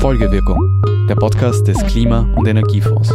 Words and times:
Folgewirkung, 0.00 0.58
der 1.08 1.16
Podcast 1.16 1.66
des 1.68 1.76
Klima- 1.86 2.26
und 2.34 2.46
Energiefonds. 2.46 3.10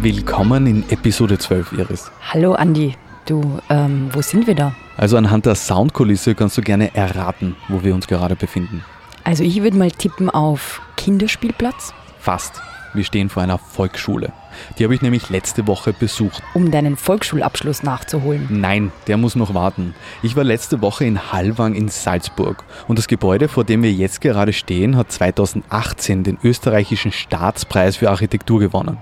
Willkommen 0.00 0.66
in 0.66 0.88
Episode 0.90 1.38
12, 1.38 1.72
Iris. 1.72 2.10
Hallo 2.32 2.52
Andi, 2.52 2.94
du, 3.26 3.58
ähm, 3.68 4.10
wo 4.12 4.22
sind 4.22 4.46
wir 4.46 4.54
da? 4.54 4.72
Also 4.96 5.16
anhand 5.16 5.46
der 5.46 5.54
Soundkulisse 5.54 6.34
kannst 6.34 6.56
du 6.56 6.62
gerne 6.62 6.94
erraten, 6.94 7.56
wo 7.68 7.82
wir 7.82 7.94
uns 7.94 8.06
gerade 8.06 8.36
befinden. 8.36 8.84
Also 9.24 9.42
ich 9.42 9.62
würde 9.62 9.76
mal 9.76 9.90
tippen 9.90 10.30
auf 10.30 10.82
Kinderspielplatz. 10.96 11.92
Fast. 12.18 12.62
Wir 12.94 13.04
stehen 13.04 13.28
vor 13.28 13.42
einer 13.42 13.58
Volksschule. 13.58 14.32
Die 14.78 14.84
habe 14.84 14.94
ich 14.94 15.02
nämlich 15.02 15.30
letzte 15.30 15.66
Woche 15.66 15.92
besucht. 15.92 16.42
Um 16.54 16.70
deinen 16.70 16.96
Volksschulabschluss 16.96 17.82
nachzuholen. 17.82 18.46
Nein, 18.50 18.92
der 19.06 19.16
muss 19.16 19.36
noch 19.36 19.54
warten. 19.54 19.94
Ich 20.22 20.36
war 20.36 20.44
letzte 20.44 20.80
Woche 20.80 21.04
in 21.04 21.32
Hallwang 21.32 21.74
in 21.74 21.88
Salzburg 21.88 22.64
und 22.88 22.98
das 22.98 23.08
Gebäude, 23.08 23.48
vor 23.48 23.64
dem 23.64 23.82
wir 23.82 23.92
jetzt 23.92 24.20
gerade 24.20 24.52
stehen, 24.52 24.96
hat 24.96 25.12
2018 25.12 26.24
den 26.24 26.38
österreichischen 26.42 27.12
Staatspreis 27.12 27.96
für 27.96 28.10
Architektur 28.10 28.60
gewonnen. 28.60 28.98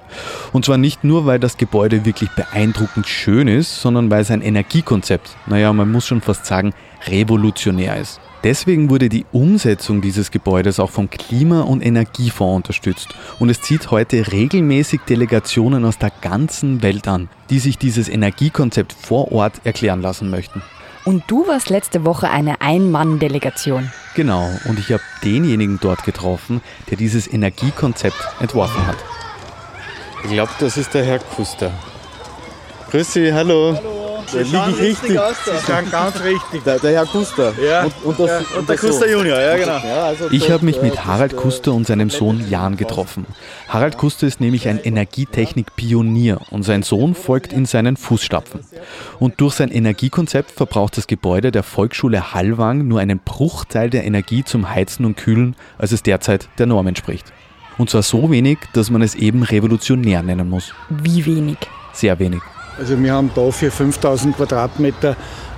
Und 0.52 0.64
zwar 0.64 0.78
nicht 0.78 1.04
nur, 1.04 1.26
weil 1.26 1.38
das 1.38 1.56
Gebäude 1.56 2.04
wirklich 2.04 2.30
beeindruckend 2.30 3.06
schön 3.06 3.48
ist, 3.48 3.80
sondern 3.80 4.10
weil 4.10 4.24
sein 4.24 4.42
Energiekonzept, 4.42 5.36
naja, 5.46 5.72
man 5.72 5.90
muss 5.90 6.06
schon 6.06 6.20
fast 6.20 6.46
sagen, 6.46 6.72
revolutionär 7.06 7.96
ist. 7.96 8.20
Deswegen 8.44 8.88
wurde 8.88 9.08
die 9.08 9.26
Umsetzung 9.32 10.00
dieses 10.00 10.30
Gebäudes 10.30 10.78
auch 10.78 10.90
vom 10.90 11.10
Klima- 11.10 11.62
und 11.62 11.84
Energiefonds 11.84 12.56
unterstützt 12.56 13.08
und 13.40 13.50
es 13.50 13.60
zieht 13.62 13.90
heute 13.90 14.30
regelmäßig 14.30 15.00
Delegationen 15.08 15.84
aus 15.84 15.98
der 15.98 16.12
ganzen 16.20 16.82
Welt 16.82 17.08
an, 17.08 17.28
die 17.50 17.58
sich 17.58 17.78
dieses 17.78 18.08
Energiekonzept 18.08 18.92
vor 18.92 19.32
Ort 19.32 19.60
erklären 19.64 20.02
lassen 20.02 20.30
möchten. 20.30 20.62
Und 21.04 21.24
du 21.26 21.48
warst 21.48 21.70
letzte 21.70 22.04
Woche 22.04 22.30
eine 22.30 22.60
Ein-Mann-Delegation. 22.60 23.90
Genau, 24.14 24.48
und 24.66 24.78
ich 24.78 24.92
habe 24.92 25.02
denjenigen 25.24 25.78
dort 25.80 26.04
getroffen, 26.04 26.60
der 26.90 26.96
dieses 26.96 27.32
Energiekonzept 27.32 28.16
entworfen 28.40 28.86
hat. 28.86 28.98
Ich 30.24 30.30
glaube, 30.30 30.52
das 30.60 30.76
ist 30.76 30.94
der 30.94 31.04
Herr 31.04 31.18
Kuster. 31.18 31.72
Grüß 32.90 33.12
Sie, 33.12 33.32
hallo. 33.32 33.74
hallo. 33.76 33.97
Da 34.32 34.38
liege 34.38 34.70
ich 34.70 34.78
richtig. 34.80 35.10
Sie 35.10 35.72
sind 35.72 35.90
ganz 35.90 36.20
richtig. 36.22 36.64
Der, 36.64 36.78
der 36.78 36.92
Herr 36.92 37.06
Kuster. 37.06 37.52
Ja. 37.62 37.84
Und, 37.84 37.94
und, 38.04 38.20
das, 38.20 38.28
ja. 38.28 38.38
und, 38.38 38.56
und 38.56 38.68
der 38.68 38.76
Kuster. 38.76 39.10
Junior, 39.10 39.40
ja 39.40 39.56
genau. 39.56 39.78
Ja, 39.78 40.04
also 40.04 40.30
ich 40.30 40.50
habe 40.50 40.64
mich 40.64 40.82
mit 40.82 41.04
Harald 41.04 41.36
Kuster 41.36 41.72
und 41.72 41.86
seinem 41.86 42.10
Sohn 42.10 42.48
Jan 42.50 42.76
getroffen. 42.76 43.26
Harald 43.68 43.98
Kuster 43.98 44.26
ist 44.26 44.40
nämlich 44.40 44.68
ein 44.68 44.78
Energietechnik-Pionier 44.78 46.40
und 46.50 46.62
sein 46.62 46.82
Sohn 46.82 47.14
folgt 47.14 47.52
in 47.52 47.66
seinen 47.66 47.96
Fußstapfen. 47.96 48.60
Und 49.18 49.40
durch 49.40 49.54
sein 49.54 49.70
Energiekonzept 49.70 50.50
verbraucht 50.50 50.96
das 50.96 51.06
Gebäude 51.06 51.50
der 51.50 51.62
Volksschule 51.62 52.34
Hallwang 52.34 52.86
nur 52.86 53.00
einen 53.00 53.18
Bruchteil 53.18 53.90
der 53.90 54.04
Energie 54.04 54.44
zum 54.44 54.70
Heizen 54.70 55.04
und 55.04 55.16
Kühlen, 55.16 55.56
als 55.78 55.92
es 55.92 56.02
derzeit 56.02 56.48
der 56.58 56.66
Norm 56.66 56.86
entspricht. 56.86 57.32
Und 57.78 57.90
zwar 57.90 58.02
so 58.02 58.30
wenig, 58.30 58.58
dass 58.72 58.90
man 58.90 59.02
es 59.02 59.14
eben 59.14 59.42
revolutionär 59.42 60.22
nennen 60.22 60.50
muss. 60.50 60.74
Wie 60.88 61.24
wenig? 61.24 61.58
Sehr 61.92 62.18
wenig. 62.18 62.40
Also 62.78 63.02
wir 63.02 63.12
haben 63.12 63.30
da 63.34 63.50
für 63.50 63.70
5000 63.70 64.36
Quadratmeter 64.36 65.16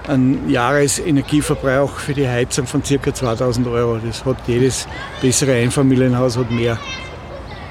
einen 0.08 0.48
Jahresenergieverbrauch 0.48 1.98
für 1.98 2.14
die 2.14 2.26
Heizung 2.26 2.66
von 2.66 2.82
ca. 2.82 3.12
2000 3.12 3.66
Euro. 3.68 3.98
Das 3.98 4.24
hat 4.24 4.38
jedes 4.46 4.88
bessere 5.20 5.54
Einfamilienhaus 5.54 6.38
hat 6.38 6.50
mehr. 6.50 6.78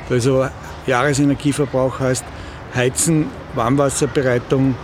Also 0.09 0.47
Jahresenergieverbrauch 0.85 1.99
heißt 1.99 2.25
Heizen, 2.75 3.27
Warmwasserbereitung 3.55 4.75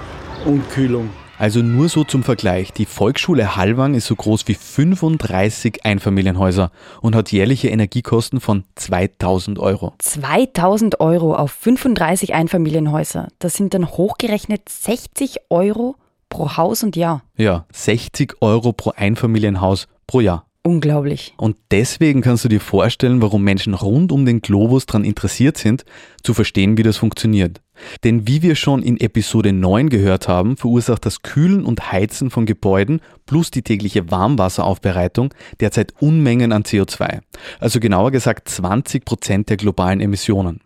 und 0.45 0.69
Kühlung. 0.71 1.09
Also 1.37 1.61
nur 1.61 1.89
so 1.89 2.05
zum 2.05 2.23
Vergleich. 2.23 2.71
Die 2.71 2.85
Volksschule 2.85 3.57
Hallwang 3.57 3.93
ist 3.93 4.05
so 4.05 4.15
groß 4.15 4.47
wie 4.47 4.53
35 4.53 5.83
Einfamilienhäuser 5.83 6.71
und 7.01 7.13
hat 7.13 7.31
jährliche 7.31 7.67
Energiekosten 7.67 8.39
von 8.39 8.63
2000 8.75 9.59
Euro. 9.59 9.93
2000 9.99 11.01
Euro 11.01 11.35
auf 11.35 11.51
35 11.51 12.33
Einfamilienhäuser. 12.33 13.27
Das 13.39 13.55
sind 13.55 13.73
dann 13.73 13.89
hochgerechnet 13.89 14.69
60 14.69 15.39
Euro 15.49 15.95
pro 16.29 16.55
Haus 16.55 16.83
und 16.83 16.95
Jahr. 16.95 17.21
Ja, 17.35 17.65
60 17.73 18.35
Euro 18.39 18.71
pro 18.71 18.91
Einfamilienhaus 18.95 19.89
pro 20.07 20.21
Jahr. 20.21 20.45
Unglaublich. 20.65 21.35
Und 21.37 21.57
deswegen 21.69 22.21
kannst 22.21 22.43
du 22.43 22.49
dir 22.49 22.59
vorstellen, 22.59 23.21
warum 23.21 23.43
Menschen 23.43 23.75
rund 23.75 24.11
um 24.11 24.25
den 24.25 24.41
Globus 24.41 24.87
daran 24.87 25.03
interessiert 25.03 25.59
sind, 25.59 25.85
zu 26.25 26.33
verstehen, 26.33 26.77
wie 26.77 26.83
das 26.83 26.97
funktioniert. 26.97 27.61
Denn 28.03 28.27
wie 28.27 28.41
wir 28.41 28.55
schon 28.55 28.81
in 28.81 28.99
Episode 28.99 29.53
9 29.53 29.89
gehört 29.89 30.27
haben, 30.27 30.57
verursacht 30.57 31.05
das 31.05 31.21
Kühlen 31.21 31.65
und 31.65 31.91
Heizen 31.91 32.29
von 32.29 32.45
Gebäuden 32.45 33.01
plus 33.25 33.51
die 33.51 33.61
tägliche 33.61 34.11
Warmwasseraufbereitung 34.11 35.33
derzeit 35.59 35.93
Unmengen 35.99 36.51
an 36.51 36.63
CO2. 36.63 37.19
Also 37.59 37.79
genauer 37.79 38.11
gesagt 38.11 38.49
20 38.49 39.05
Prozent 39.05 39.49
der 39.49 39.57
globalen 39.57 40.01
Emissionen. 40.01 40.61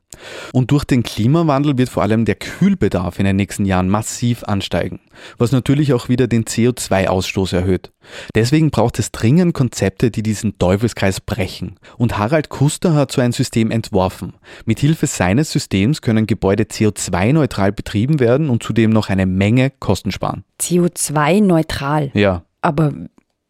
Und 0.52 0.72
durch 0.72 0.84
den 0.84 1.04
Klimawandel 1.04 1.78
wird 1.78 1.90
vor 1.90 2.04
allem 2.04 2.26
der 2.26 2.36
Kühlbedarf 2.36 3.20
in 3.20 3.26
den 3.26 3.36
nächsten 3.36 3.66
Jahren 3.66 3.90
massiv 3.90 4.44
ansteigen, 4.44 5.00
was 5.38 5.52
natürlich 5.52 5.94
auch 5.94 6.10
wieder 6.10 6.28
den 6.28 6.46
CO2-Ausstoß 6.46 7.56
erhöht. 7.56 7.92
Deswegen 8.36 8.72
braucht 8.72 9.00
es 9.00 9.12
dringend 9.12 9.54
Konzepte, 9.54 10.12
die 10.12 10.24
diesen 10.24 10.58
Teufelskreis 10.58 11.22
brechen. 11.22 11.76
Und 11.98 12.18
Harald 12.18 12.50
Kuster 12.50 12.96
hat 12.96 13.12
so 13.12 13.22
ein 13.22 13.32
System 13.32 13.72
entworfen. 13.72 14.34
Mithilfe 14.66 15.08
seines 15.08 15.49
Systems 15.52 16.02
können 16.02 16.28
Gebäude 16.28 16.64
CO2-neutral 16.64 17.72
betrieben 17.72 18.20
werden 18.20 18.50
und 18.50 18.64
zudem 18.64 18.92
noch 18.92 19.10
eine 19.10 19.26
Menge 19.26 19.72
Kosten 19.80 20.12
sparen. 20.12 20.44
CO2-neutral? 20.62 22.12
Ja. 22.14 22.44
Aber 22.62 22.94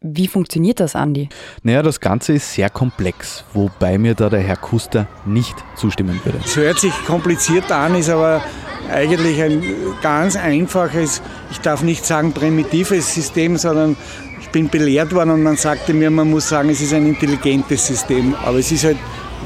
wie 0.02 0.28
funktioniert 0.28 0.80
das, 0.80 0.96
Andi? 0.96 1.28
Naja, 1.62 1.82
das 1.82 2.00
Ganze 2.00 2.32
ist 2.32 2.54
sehr 2.54 2.70
komplex, 2.70 3.44
wobei 3.52 3.98
mir 3.98 4.14
da 4.14 4.30
der 4.30 4.40
Herr 4.40 4.56
Kuster 4.56 5.06
nicht 5.26 5.56
zustimmen 5.76 6.18
würde. 6.24 6.38
Es 6.42 6.56
hört 6.56 6.78
sich 6.78 6.92
kompliziert 7.04 7.70
an, 7.70 7.94
ist 7.94 8.08
aber 8.08 8.42
eigentlich 8.90 9.42
ein 9.42 9.62
ganz 10.02 10.36
einfaches, 10.36 11.20
ich 11.50 11.58
darf 11.60 11.82
nicht 11.82 12.06
sagen 12.06 12.32
primitives 12.32 13.14
System, 13.14 13.58
sondern 13.58 13.96
ich 14.40 14.48
bin 14.48 14.70
belehrt 14.70 15.14
worden 15.14 15.30
und 15.30 15.42
man 15.42 15.56
sagte 15.56 15.92
mir, 15.92 16.10
man 16.10 16.30
muss 16.30 16.48
sagen, 16.48 16.70
es 16.70 16.80
ist 16.80 16.94
ein 16.94 17.06
intelligentes 17.06 17.86
System. 17.86 18.34
Aber 18.34 18.58
es 18.58 18.72
ist 18.72 18.84
halt, 18.84 18.96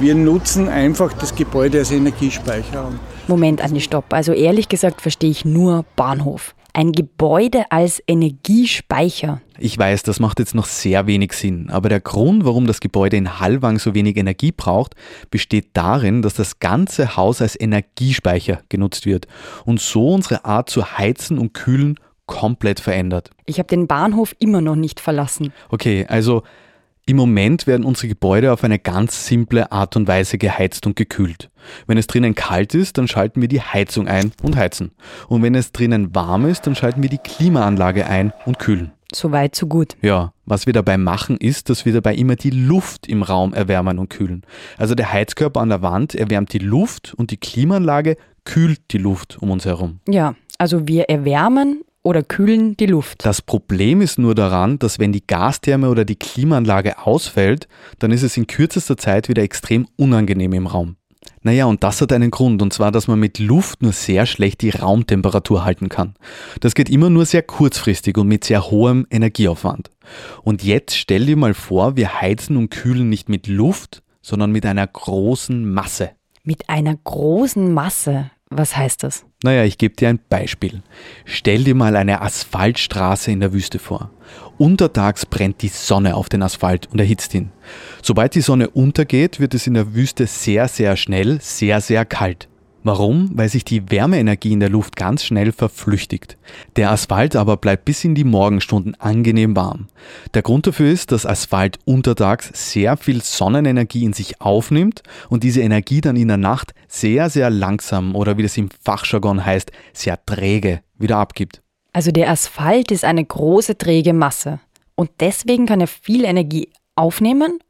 wir 0.01 0.15
nutzen 0.15 0.69
einfach 0.69 1.13
das 1.13 1.35
Gebäude 1.35 1.79
als 1.79 1.91
Energiespeicher. 1.91 2.93
Moment, 3.29 3.63
Andi, 3.63 3.81
stopp. 3.81 4.13
Also 4.13 4.33
ehrlich 4.33 4.69
gesagt 4.69 5.01
verstehe 5.01 5.31
ich 5.31 5.45
nur 5.45 5.85
Bahnhof 5.97 6.55
ein 6.75 6.93
Gebäude 6.93 7.65
als 7.71 8.03
Energiespeicher. 8.07 9.41
Ich 9.59 9.79
weiß, 9.79 10.03
das 10.03 10.19
macht 10.19 10.41
jetzt 10.41 10.57
noch 10.57 10.67
sehr 10.67 11.07
wenig 11.07 11.33
Sinn, 11.33 11.71
aber 11.71 11.89
der 11.89 12.01
Grund, 12.01 12.45
warum 12.45 12.67
das 12.67 12.81
Gebäude 12.81 13.17
in 13.17 13.39
Hallwang 13.39 13.79
so 13.79 13.95
wenig 13.95 14.17
Energie 14.17 14.51
braucht, 14.51 14.95
besteht 15.31 15.69
darin, 15.75 16.21
dass 16.21 16.35
das 16.35 16.59
ganze 16.59 17.17
Haus 17.17 17.41
als 17.41 17.59
Energiespeicher 17.59 18.61
genutzt 18.69 19.07
wird 19.07 19.29
und 19.65 19.81
so 19.81 20.13
unsere 20.13 20.45
Art 20.45 20.69
zu 20.69 20.99
heizen 20.99 21.39
und 21.39 21.55
kühlen 21.55 21.95
komplett 22.27 22.81
verändert. 22.81 23.31
Ich 23.47 23.59
habe 23.59 23.69
den 23.69 23.87
Bahnhof 23.87 24.35
immer 24.41 24.61
noch 24.61 24.77
nicht 24.77 24.99
verlassen. 24.99 25.53
Okay, 25.69 26.07
also 26.09 26.43
im 27.07 27.17
Moment 27.17 27.67
werden 27.67 27.85
unsere 27.85 28.09
Gebäude 28.09 28.53
auf 28.53 28.65
eine 28.65 28.79
ganz 28.79 29.27
simple 29.27 29.71
Art 29.71 29.97
und 29.97 30.09
Weise 30.09 30.39
geheizt 30.39 30.87
und 30.87 30.97
gekühlt. 30.97 31.51
Wenn 31.87 31.99
es 31.99 32.07
drinnen 32.07 32.35
kalt 32.35 32.75
ist, 32.75 32.97
dann 32.97 33.09
schalten 33.09 33.41
wir 33.41 33.49
die 33.49 33.61
Heizung 33.61 34.09
ein 34.09 34.33
und 34.43 34.57
heizen. 34.57 34.93
Und 35.29 35.43
wenn 35.43 35.55
es 35.55 35.73
drinnen 35.73 36.15
warm 36.15 36.47
ist, 36.47 36.67
dann 36.67 36.75
schalten 36.75 37.03
wir 37.03 37.11
die 37.11 37.19
Klimaanlage 37.19 38.07
ein 38.07 38.33
und 38.47 38.59
kühlen. 38.59 38.93
So 39.15 39.33
weit, 39.33 39.55
so 39.55 39.67
gut. 39.67 39.97
Ja, 40.03 40.33
was 40.45 40.67
wir 40.67 40.73
dabei 40.73 40.97
machen, 40.99 41.37
ist, 41.37 41.71
dass 41.71 41.85
wir 41.85 41.93
dabei 41.93 42.15
immer 42.15 42.37
die 42.37 42.51
Luft 42.51 43.07
im 43.07 43.23
Raum 43.23 43.53
erwärmen 43.53 43.99
und 43.99 44.09
kühlen. 44.09 44.43
Also 44.77 44.95
der 44.95 45.13
Heizkörper 45.13 45.61
an 45.61 45.69
der 45.69 45.83
Wand 45.83 46.15
erwärmt 46.15 46.53
die 46.53 46.59
Luft 46.59 47.15
und 47.15 47.31
die 47.31 47.37
Klimaanlage 47.37 48.17
kühlt 48.45 48.81
die 48.93 48.99
Luft 48.99 49.39
um 49.41 49.51
uns 49.51 49.67
herum. 49.67 50.01
Ja, 50.09 50.35
also 50.59 50.89
wir 50.89 51.05
erwärmen 51.05 51.83
oder 52.05 52.23
kühlen 52.23 52.77
die 52.77 52.87
Luft. 52.87 53.25
Das 53.25 53.43
Problem 53.43 54.01
ist 54.01 54.19
nur 54.19 54.35
daran, 54.37 54.79
dass 54.79 55.01
wenn 55.01 55.11
die 55.11 55.27
Gastherme 55.27 55.89
oder 55.89 56.05
die 56.05 56.17
Klimaanlage 56.17 57.05
ausfällt, 57.05 57.67
dann 57.99 58.13
ist 58.13 58.23
es 58.23 58.37
in 58.37 58.47
kürzester 58.47 58.97
Zeit 58.97 59.29
wieder 59.29 59.43
extrem 59.43 59.89
unangenehm 59.97 60.53
im 60.53 60.69
Raum. 60.69 60.97
Naja, 61.43 61.65
und 61.67 61.83
das 61.83 62.01
hat 62.01 62.13
einen 62.13 62.31
Grund, 62.31 62.63
und 62.63 62.73
zwar, 62.73 62.93
dass 62.93 63.09
man 63.09 63.19
mit 63.19 63.39
Luft 63.39 63.83
nur 63.83 63.93
sehr 63.93 64.27
schlecht 64.27 64.61
die 64.61 64.71
Raumtemperatur 64.71 65.65
halten 65.65 65.89
kann. 65.89 66.15
Das 66.61 66.75
geht 66.75 66.91
immer 66.91 67.11
nur 67.11 67.27
sehr 67.27 67.43
kurzfristig 67.43 68.17
und 68.17 68.29
mit 68.29 68.45
sehr 68.45 68.71
hohem 68.71 69.07
Energieaufwand. 69.11 69.91
Und 70.43 70.63
jetzt 70.63 70.97
stell 70.97 71.27
dir 71.27 71.37
mal 71.37 71.55
vor, 71.55 71.97
wir 71.97 72.21
heizen 72.21 72.57
und 72.57 72.71
kühlen 72.71 73.09
nicht 73.09 73.29
mit 73.29 73.47
Luft, 73.47 74.03
sondern 74.23 74.53
mit 74.53 74.65
einer 74.67 74.87
großen 74.87 75.71
Masse. 75.71 76.11
Mit 76.45 76.69
einer 76.69 76.97
großen 76.97 77.73
Masse? 77.73 78.31
Was 78.57 78.77
heißt 78.77 79.03
das? 79.03 79.25
Naja, 79.43 79.65
ich 79.65 79.79
gebe 79.79 79.97
dir 79.97 80.09
ein 80.09 80.21
Beispiel. 80.29 80.85
Stell 81.25 81.65
dir 81.65 81.75
mal 81.75 81.97
eine 81.97 82.23
Asphaltstraße 82.23 83.33
in 83.33 83.41
der 83.41 83.53
Wüste 83.53 83.81
vor. 83.81 84.11
Untertags 84.59 85.27
brennt 85.27 85.61
die 85.63 85.69
Sonne 85.69 86.15
auf 86.15 86.29
den 86.29 86.41
Asphalt 86.41 86.89
und 86.93 87.01
erhitzt 87.01 87.35
ihn. 87.35 87.51
Sobald 88.01 88.37
die 88.37 88.43
Sonne 88.43 88.71
untergeht, 88.71 89.41
wird 89.41 89.55
es 89.55 89.67
in 89.67 89.75
der 89.75 89.95
Wüste 89.95 90.29
sehr, 90.29 90.69
sehr 90.69 90.97
schnell, 90.97 91.41
sehr, 91.41 91.81
sehr 91.81 92.05
kalt. 92.05 92.49
Warum? 92.85 93.31
Weil 93.33 93.49
sich 93.49 93.65
die 93.65 93.91
Wärmeenergie 93.91 94.53
in 94.53 94.61
der 94.61 94.69
Luft 94.69 94.95
ganz 94.95 95.25
schnell 95.25 95.53
verflüchtigt. 95.53 96.37
Der 96.77 96.91
Asphalt 96.91 97.35
aber 97.35 97.57
bleibt 97.57 97.87
bis 97.87 98.05
in 98.05 98.15
die 98.15 98.25
Morgenstunden 98.25 98.95
angenehm 99.01 99.57
warm. 99.57 99.89
Der 100.35 100.43
Grund 100.43 100.67
dafür 100.67 100.93
ist, 100.93 101.11
dass 101.11 101.25
Asphalt 101.25 101.79
untertags 101.87 102.51
sehr 102.53 102.99
viel 102.99 103.23
Sonnenenergie 103.23 104.05
in 104.05 104.13
sich 104.13 104.43
aufnimmt 104.43 105.03
und 105.31 105.45
diese 105.45 105.63
Energie 105.63 106.03
dann 106.03 106.17
in 106.17 106.29
der 106.29 106.37
Nacht 106.37 106.75
sehr, 106.87 107.31
sehr 107.31 107.49
langsam 107.49 108.15
oder 108.15 108.37
wie 108.37 108.43
das 108.43 108.59
im 108.59 108.69
Fachjargon 108.85 109.47
heißt, 109.47 109.73
sehr 109.95 110.23
träge 110.27 110.83
wieder 110.99 111.17
abgibt. 111.17 111.63
Also 111.95 112.11
der 112.11 112.29
Asphalt 112.29 112.91
ist 112.91 113.05
eine 113.07 113.25
große 113.25 113.79
träge 113.79 114.13
Masse 114.13 114.61
und 114.95 115.11
deswegen 115.21 115.65
kann 115.65 115.81
er 115.81 115.87
viel 115.87 116.25
Energie 116.27 116.69
aufnehmen 116.97 117.61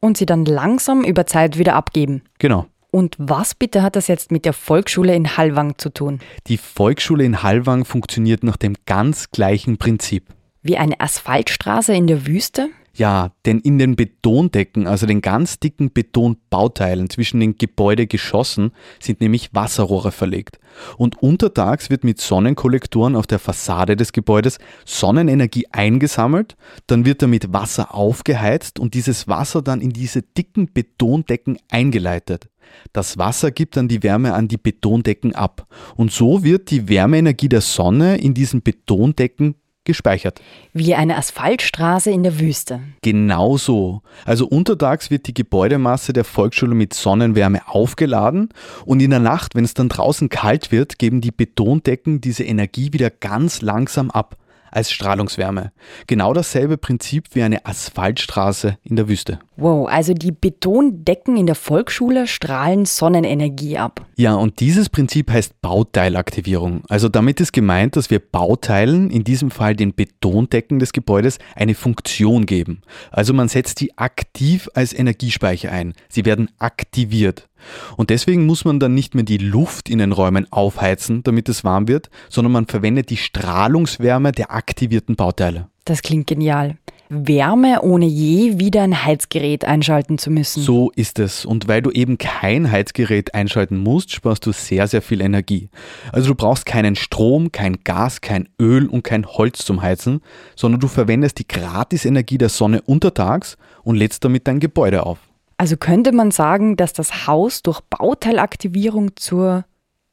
und 0.00 0.16
sie 0.16 0.26
dann 0.26 0.44
langsam 0.44 1.04
über 1.04 1.26
Zeit 1.26 1.58
wieder 1.58 1.76
abgeben. 1.76 2.22
Genau. 2.38 2.66
Und 2.94 3.16
was 3.18 3.56
bitte 3.56 3.82
hat 3.82 3.96
das 3.96 4.06
jetzt 4.06 4.30
mit 4.30 4.44
der 4.44 4.52
Volksschule 4.52 5.16
in 5.16 5.36
Hallwang 5.36 5.78
zu 5.78 5.92
tun? 5.92 6.20
Die 6.46 6.56
Volksschule 6.56 7.24
in 7.24 7.42
Hallwang 7.42 7.84
funktioniert 7.84 8.44
nach 8.44 8.56
dem 8.56 8.76
ganz 8.86 9.32
gleichen 9.32 9.78
Prinzip. 9.78 10.28
Wie 10.62 10.76
eine 10.76 11.00
Asphaltstraße 11.00 11.92
in 11.92 12.06
der 12.06 12.24
Wüste? 12.28 12.68
Ja, 12.96 13.32
denn 13.44 13.58
in 13.58 13.80
den 13.80 13.96
Betondecken, 13.96 14.86
also 14.86 15.06
den 15.06 15.22
ganz 15.22 15.58
dicken 15.58 15.92
Betonbauteilen 15.92 17.10
zwischen 17.10 17.40
den 17.40 17.58
Gebäudegeschossen, 17.58 18.70
sind 19.00 19.20
nämlich 19.20 19.52
Wasserrohre 19.52 20.12
verlegt. 20.12 20.60
Und 20.96 21.20
untertags 21.20 21.90
wird 21.90 22.04
mit 22.04 22.20
Sonnenkollektoren 22.20 23.16
auf 23.16 23.26
der 23.26 23.40
Fassade 23.40 23.96
des 23.96 24.12
Gebäudes 24.12 24.58
Sonnenenergie 24.84 25.66
eingesammelt, 25.72 26.56
dann 26.86 27.04
wird 27.04 27.22
damit 27.22 27.52
Wasser 27.52 27.92
aufgeheizt 27.92 28.78
und 28.78 28.94
dieses 28.94 29.26
Wasser 29.26 29.62
dann 29.62 29.80
in 29.80 29.90
diese 29.90 30.22
dicken 30.22 30.72
Betondecken 30.72 31.58
eingeleitet. 31.68 32.48
Das 32.92 33.18
Wasser 33.18 33.50
gibt 33.50 33.76
dann 33.76 33.88
die 33.88 34.02
Wärme 34.02 34.34
an 34.34 34.48
die 34.48 34.56
Betondecken 34.56 35.34
ab. 35.34 35.66
Und 35.96 36.12
so 36.12 36.44
wird 36.44 36.70
die 36.70 36.88
Wärmeenergie 36.88 37.48
der 37.48 37.60
Sonne 37.60 38.18
in 38.18 38.34
diesen 38.34 38.62
Betondecken 38.62 39.56
gespeichert. 39.84 40.40
Wie 40.72 40.94
eine 40.94 41.16
Asphaltstraße 41.16 42.10
in 42.10 42.22
der 42.22 42.40
Wüste. 42.40 42.80
Genau 43.02 43.56
so. 43.58 44.00
Also 44.24 44.46
untertags 44.46 45.10
wird 45.10 45.26
die 45.26 45.34
Gebäudemasse 45.34 46.12
der 46.12 46.24
Volksschule 46.24 46.74
mit 46.74 46.94
Sonnenwärme 46.94 47.68
aufgeladen 47.68 48.48
und 48.86 49.00
in 49.00 49.10
der 49.10 49.20
Nacht, 49.20 49.54
wenn 49.54 49.64
es 49.64 49.74
dann 49.74 49.90
draußen 49.90 50.30
kalt 50.30 50.72
wird, 50.72 50.98
geben 50.98 51.20
die 51.20 51.32
Betondecken 51.32 52.20
diese 52.20 52.44
Energie 52.44 52.92
wieder 52.92 53.10
ganz 53.10 53.60
langsam 53.60 54.10
ab 54.10 54.36
als 54.74 54.90
Strahlungswärme. 54.90 55.72
Genau 56.06 56.32
dasselbe 56.32 56.76
Prinzip 56.76 57.28
wie 57.32 57.42
eine 57.42 57.64
Asphaltstraße 57.64 58.78
in 58.82 58.96
der 58.96 59.08
Wüste. 59.08 59.38
Wow, 59.56 59.88
also 59.88 60.14
die 60.14 60.32
Betondecken 60.32 61.36
in 61.36 61.46
der 61.46 61.54
Volksschule 61.54 62.26
strahlen 62.26 62.86
Sonnenenergie 62.86 63.78
ab. 63.78 64.04
Ja, 64.16 64.34
und 64.34 64.58
dieses 64.58 64.88
Prinzip 64.88 65.30
heißt 65.30 65.60
Bauteilaktivierung. 65.62 66.82
Also 66.88 67.08
damit 67.08 67.40
ist 67.40 67.52
gemeint, 67.52 67.96
dass 67.96 68.10
wir 68.10 68.18
Bauteilen, 68.18 69.10
in 69.10 69.22
diesem 69.22 69.52
Fall 69.52 69.76
den 69.76 69.94
Betondecken 69.94 70.80
des 70.80 70.92
Gebäudes, 70.92 71.38
eine 71.54 71.74
Funktion 71.74 72.46
geben. 72.46 72.82
Also 73.12 73.32
man 73.32 73.48
setzt 73.48 73.80
die 73.80 73.96
aktiv 73.96 74.68
als 74.74 74.92
Energiespeicher 74.92 75.70
ein. 75.70 75.94
Sie 76.08 76.24
werden 76.24 76.50
aktiviert. 76.58 77.48
Und 77.96 78.10
deswegen 78.10 78.46
muss 78.46 78.64
man 78.64 78.80
dann 78.80 78.94
nicht 78.94 79.14
mehr 79.14 79.24
die 79.24 79.38
Luft 79.38 79.88
in 79.88 79.98
den 79.98 80.12
Räumen 80.12 80.46
aufheizen, 80.50 81.22
damit 81.22 81.48
es 81.48 81.64
warm 81.64 81.88
wird, 81.88 82.10
sondern 82.28 82.52
man 82.52 82.66
verwendet 82.66 83.10
die 83.10 83.16
Strahlungswärme 83.16 84.32
der 84.32 84.52
aktivierten 84.52 85.16
Bauteile. 85.16 85.68
Das 85.84 86.02
klingt 86.02 86.26
genial. 86.26 86.76
Wärme, 87.10 87.82
ohne 87.82 88.06
je 88.06 88.58
wieder 88.58 88.82
ein 88.82 89.04
Heizgerät 89.04 89.64
einschalten 89.64 90.18
zu 90.18 90.30
müssen. 90.30 90.62
So 90.62 90.90
ist 90.96 91.18
es. 91.18 91.44
Und 91.44 91.68
weil 91.68 91.82
du 91.82 91.90
eben 91.90 92.18
kein 92.18 92.70
Heizgerät 92.70 93.34
einschalten 93.34 93.78
musst, 93.78 94.12
sparst 94.12 94.46
du 94.46 94.52
sehr, 94.52 94.88
sehr 94.88 95.02
viel 95.02 95.20
Energie. 95.20 95.68
Also 96.12 96.28
du 96.28 96.34
brauchst 96.34 96.66
keinen 96.66 96.96
Strom, 96.96 97.52
kein 97.52 97.78
Gas, 97.84 98.20
kein 98.20 98.48
Öl 98.58 98.86
und 98.86 99.04
kein 99.04 99.26
Holz 99.26 99.64
zum 99.64 99.82
Heizen, 99.82 100.20
sondern 100.56 100.80
du 100.80 100.88
verwendest 100.88 101.38
die 101.38 101.48
Gratisenergie 101.48 102.38
der 102.38 102.48
Sonne 102.48 102.80
untertags 102.82 103.58
und 103.82 103.96
lädst 103.96 104.24
damit 104.24 104.46
dein 104.48 104.60
Gebäude 104.60 105.04
auf. 105.04 105.18
Also 105.56 105.76
könnte 105.76 106.12
man 106.12 106.30
sagen, 106.30 106.76
dass 106.76 106.92
das 106.92 107.26
Haus 107.26 107.62
durch 107.62 107.80
Bauteilaktivierung 107.82 109.16
zur 109.16 109.64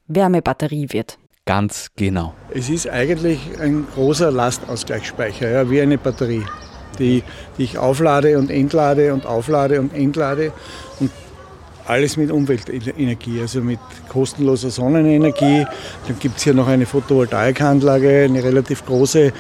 Wärmebatterie 0.08 0.88
wird. 0.92 1.18
Ganz 1.46 1.88
genau. 1.96 2.34
Es 2.54 2.70
ist 2.70 2.88
eigentlich 2.88 3.40
ein 3.60 3.88
großer 3.96 4.32
Lastausgleichsspeicher, 4.32 5.50
ja, 5.50 5.70
wie 5.70 5.82
eine 5.82 5.98
Batterie, 5.98 6.46
die, 7.00 7.24
die 7.58 7.64
ich 7.64 7.78
auflade 7.78 8.38
und 8.38 8.52
entlade 8.52 9.14
und 9.14 9.26
auflade 9.26 9.80
und 9.80 9.94
entlade 9.94 10.54
und 11.00 11.10
alles 11.88 12.16
mit 12.16 12.32
Umweltenergie, 12.32 13.42
also 13.42 13.60
mit 13.62 13.80
kostenloser 14.08 14.70
Sonnenenergie. 14.70 15.66
Dann 16.08 16.20
gibt 16.20 16.38
es 16.38 16.44
hier 16.44 16.54
noch 16.54 16.68
eine 16.68 16.86
Photovoltaikanlage, 16.86 18.26
eine 18.26 18.44
relativ 18.44 18.86
große, 18.86 19.34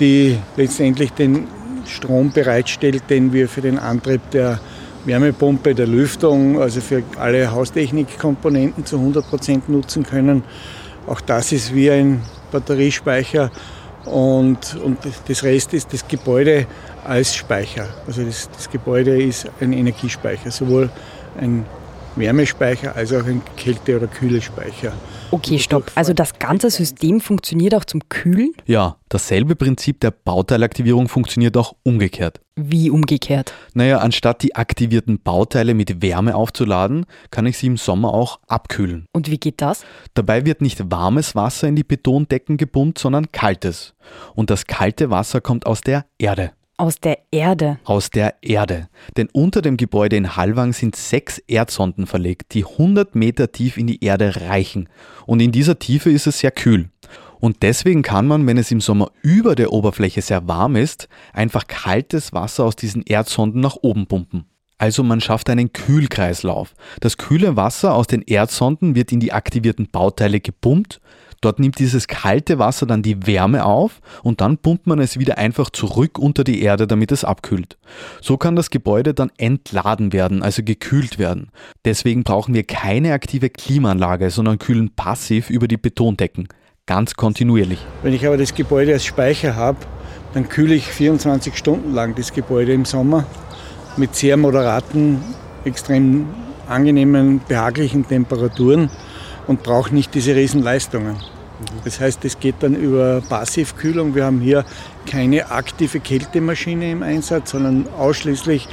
die 0.00 0.36
letztendlich 0.56 1.12
den 1.12 1.46
Strom 1.86 2.32
bereitstellt, 2.32 3.04
den 3.08 3.32
wir 3.32 3.48
für 3.48 3.60
den 3.60 3.78
Antrieb 3.78 4.28
der 4.32 4.58
Wärmepumpe, 5.04 5.74
der 5.74 5.86
Lüftung, 5.86 6.60
also 6.60 6.80
für 6.80 7.02
alle 7.18 7.50
Haustechnikkomponenten 7.50 8.86
zu 8.86 8.96
100 8.96 9.28
Prozent 9.28 9.68
nutzen 9.68 10.02
können. 10.02 10.42
Auch 11.06 11.20
das 11.20 11.52
ist 11.52 11.74
wie 11.74 11.90
ein 11.90 12.22
Batteriespeicher 12.50 13.50
und, 14.04 14.76
und 14.82 14.98
das 15.28 15.42
Rest 15.42 15.74
ist 15.74 15.92
das 15.92 16.06
Gebäude 16.06 16.66
als 17.04 17.34
Speicher. 17.34 17.88
Also 18.06 18.22
das, 18.22 18.48
das 18.50 18.70
Gebäude 18.70 19.22
ist 19.22 19.46
ein 19.60 19.72
Energiespeicher, 19.72 20.50
sowohl 20.50 20.90
ein 21.38 21.64
Wärmespeicher 22.16 22.94
als 22.94 23.12
auch 23.12 23.24
ein 23.24 23.42
Kälte- 23.56 23.96
oder 23.96 24.06
Kühlespeicher. 24.06 24.92
Okay, 25.30 25.58
stopp. 25.58 25.90
Also 25.96 26.12
das 26.12 26.38
ganze 26.38 26.70
System 26.70 27.20
funktioniert 27.20 27.74
auch 27.74 27.84
zum 27.84 28.08
Kühlen? 28.08 28.52
Ja, 28.66 28.96
dasselbe 29.08 29.56
Prinzip 29.56 30.00
der 30.00 30.12
Bauteilaktivierung 30.12 31.08
funktioniert 31.08 31.56
auch 31.56 31.74
umgekehrt. 31.82 32.40
Wie 32.56 32.88
umgekehrt? 32.88 33.52
Naja, 33.72 33.98
anstatt 33.98 34.42
die 34.42 34.54
aktivierten 34.54 35.20
Bauteile 35.20 35.74
mit 35.74 36.02
Wärme 36.02 36.36
aufzuladen, 36.36 37.04
kann 37.32 37.46
ich 37.46 37.58
sie 37.58 37.66
im 37.66 37.76
Sommer 37.76 38.14
auch 38.14 38.38
abkühlen. 38.46 39.06
Und 39.12 39.28
wie 39.28 39.38
geht 39.38 39.60
das? 39.60 39.84
Dabei 40.14 40.46
wird 40.46 40.60
nicht 40.60 40.90
warmes 40.90 41.34
Wasser 41.34 41.66
in 41.66 41.74
die 41.74 41.82
Betondecken 41.82 42.56
gepumpt, 42.56 42.98
sondern 42.98 43.32
kaltes. 43.32 43.94
Und 44.36 44.50
das 44.50 44.66
kalte 44.66 45.10
Wasser 45.10 45.40
kommt 45.40 45.66
aus 45.66 45.80
der 45.80 46.06
Erde. 46.18 46.52
Aus 46.76 46.98
der 46.98 47.18
Erde. 47.30 47.78
Aus 47.84 48.10
der 48.10 48.34
Erde. 48.42 48.88
Denn 49.16 49.28
unter 49.32 49.62
dem 49.62 49.76
Gebäude 49.76 50.16
in 50.16 50.36
Hallwang 50.36 50.72
sind 50.72 50.96
sechs 50.96 51.38
Erdsonden 51.38 52.08
verlegt, 52.08 52.52
die 52.52 52.64
100 52.64 53.14
Meter 53.14 53.52
tief 53.52 53.76
in 53.76 53.86
die 53.86 54.02
Erde 54.02 54.34
reichen. 54.48 54.88
Und 55.24 55.38
in 55.38 55.52
dieser 55.52 55.78
Tiefe 55.78 56.10
ist 56.10 56.26
es 56.26 56.40
sehr 56.40 56.50
kühl. 56.50 56.88
Und 57.38 57.62
deswegen 57.62 58.02
kann 58.02 58.26
man, 58.26 58.46
wenn 58.46 58.58
es 58.58 58.72
im 58.72 58.80
Sommer 58.80 59.12
über 59.22 59.54
der 59.54 59.72
Oberfläche 59.72 60.20
sehr 60.20 60.48
warm 60.48 60.74
ist, 60.74 61.08
einfach 61.32 61.68
kaltes 61.68 62.32
Wasser 62.32 62.64
aus 62.64 62.74
diesen 62.74 63.02
Erdsonden 63.02 63.60
nach 63.60 63.76
oben 63.82 64.06
pumpen. 64.06 64.46
Also 64.76 65.04
man 65.04 65.20
schafft 65.20 65.48
einen 65.50 65.72
Kühlkreislauf. 65.72 66.74
Das 66.98 67.18
kühle 67.18 67.54
Wasser 67.56 67.94
aus 67.94 68.08
den 68.08 68.22
Erdsonden 68.22 68.96
wird 68.96 69.12
in 69.12 69.20
die 69.20 69.32
aktivierten 69.32 69.88
Bauteile 69.90 70.40
gepumpt 70.40 71.00
Dort 71.44 71.58
nimmt 71.58 71.78
dieses 71.78 72.08
kalte 72.08 72.58
Wasser 72.58 72.86
dann 72.86 73.02
die 73.02 73.26
Wärme 73.26 73.66
auf 73.66 74.00
und 74.22 74.40
dann 74.40 74.56
pumpt 74.56 74.86
man 74.86 74.98
es 74.98 75.18
wieder 75.18 75.36
einfach 75.36 75.68
zurück 75.68 76.18
unter 76.18 76.42
die 76.42 76.62
Erde, 76.62 76.86
damit 76.86 77.12
es 77.12 77.22
abkühlt. 77.22 77.76
So 78.22 78.38
kann 78.38 78.56
das 78.56 78.70
Gebäude 78.70 79.12
dann 79.12 79.30
entladen 79.36 80.14
werden, 80.14 80.42
also 80.42 80.62
gekühlt 80.62 81.18
werden. 81.18 81.50
Deswegen 81.84 82.24
brauchen 82.24 82.54
wir 82.54 82.64
keine 82.64 83.12
aktive 83.12 83.50
Klimaanlage, 83.50 84.30
sondern 84.30 84.58
kühlen 84.58 84.94
passiv 84.96 85.50
über 85.50 85.68
die 85.68 85.76
Betondecken, 85.76 86.48
ganz 86.86 87.12
kontinuierlich. 87.12 87.80
Wenn 88.02 88.14
ich 88.14 88.26
aber 88.26 88.38
das 88.38 88.54
Gebäude 88.54 88.94
als 88.94 89.04
Speicher 89.04 89.54
habe, 89.54 89.76
dann 90.32 90.48
kühle 90.48 90.74
ich 90.74 90.86
24 90.86 91.58
Stunden 91.58 91.92
lang 91.92 92.14
das 92.14 92.32
Gebäude 92.32 92.72
im 92.72 92.86
Sommer 92.86 93.26
mit 93.98 94.14
sehr 94.14 94.38
moderaten, 94.38 95.20
extrem 95.66 96.26
angenehmen, 96.66 97.42
behaglichen 97.46 98.08
Temperaturen 98.08 98.88
und 99.46 99.62
brauche 99.62 99.94
nicht 99.94 100.14
diese 100.14 100.34
Riesenleistungen. 100.34 101.16
Das 101.84 102.00
heißt, 102.00 102.24
es 102.24 102.38
geht 102.38 102.56
dann 102.60 102.74
über 102.74 103.20
Passivkühlung. 103.28 104.14
Wir 104.14 104.24
haben 104.24 104.40
hier 104.40 104.64
keine 105.06 105.50
aktive 105.50 106.00
Kältemaschine 106.00 106.90
im 106.90 107.02
Einsatz, 107.02 107.50
sondern 107.50 107.86
ausschließlich 107.98 108.68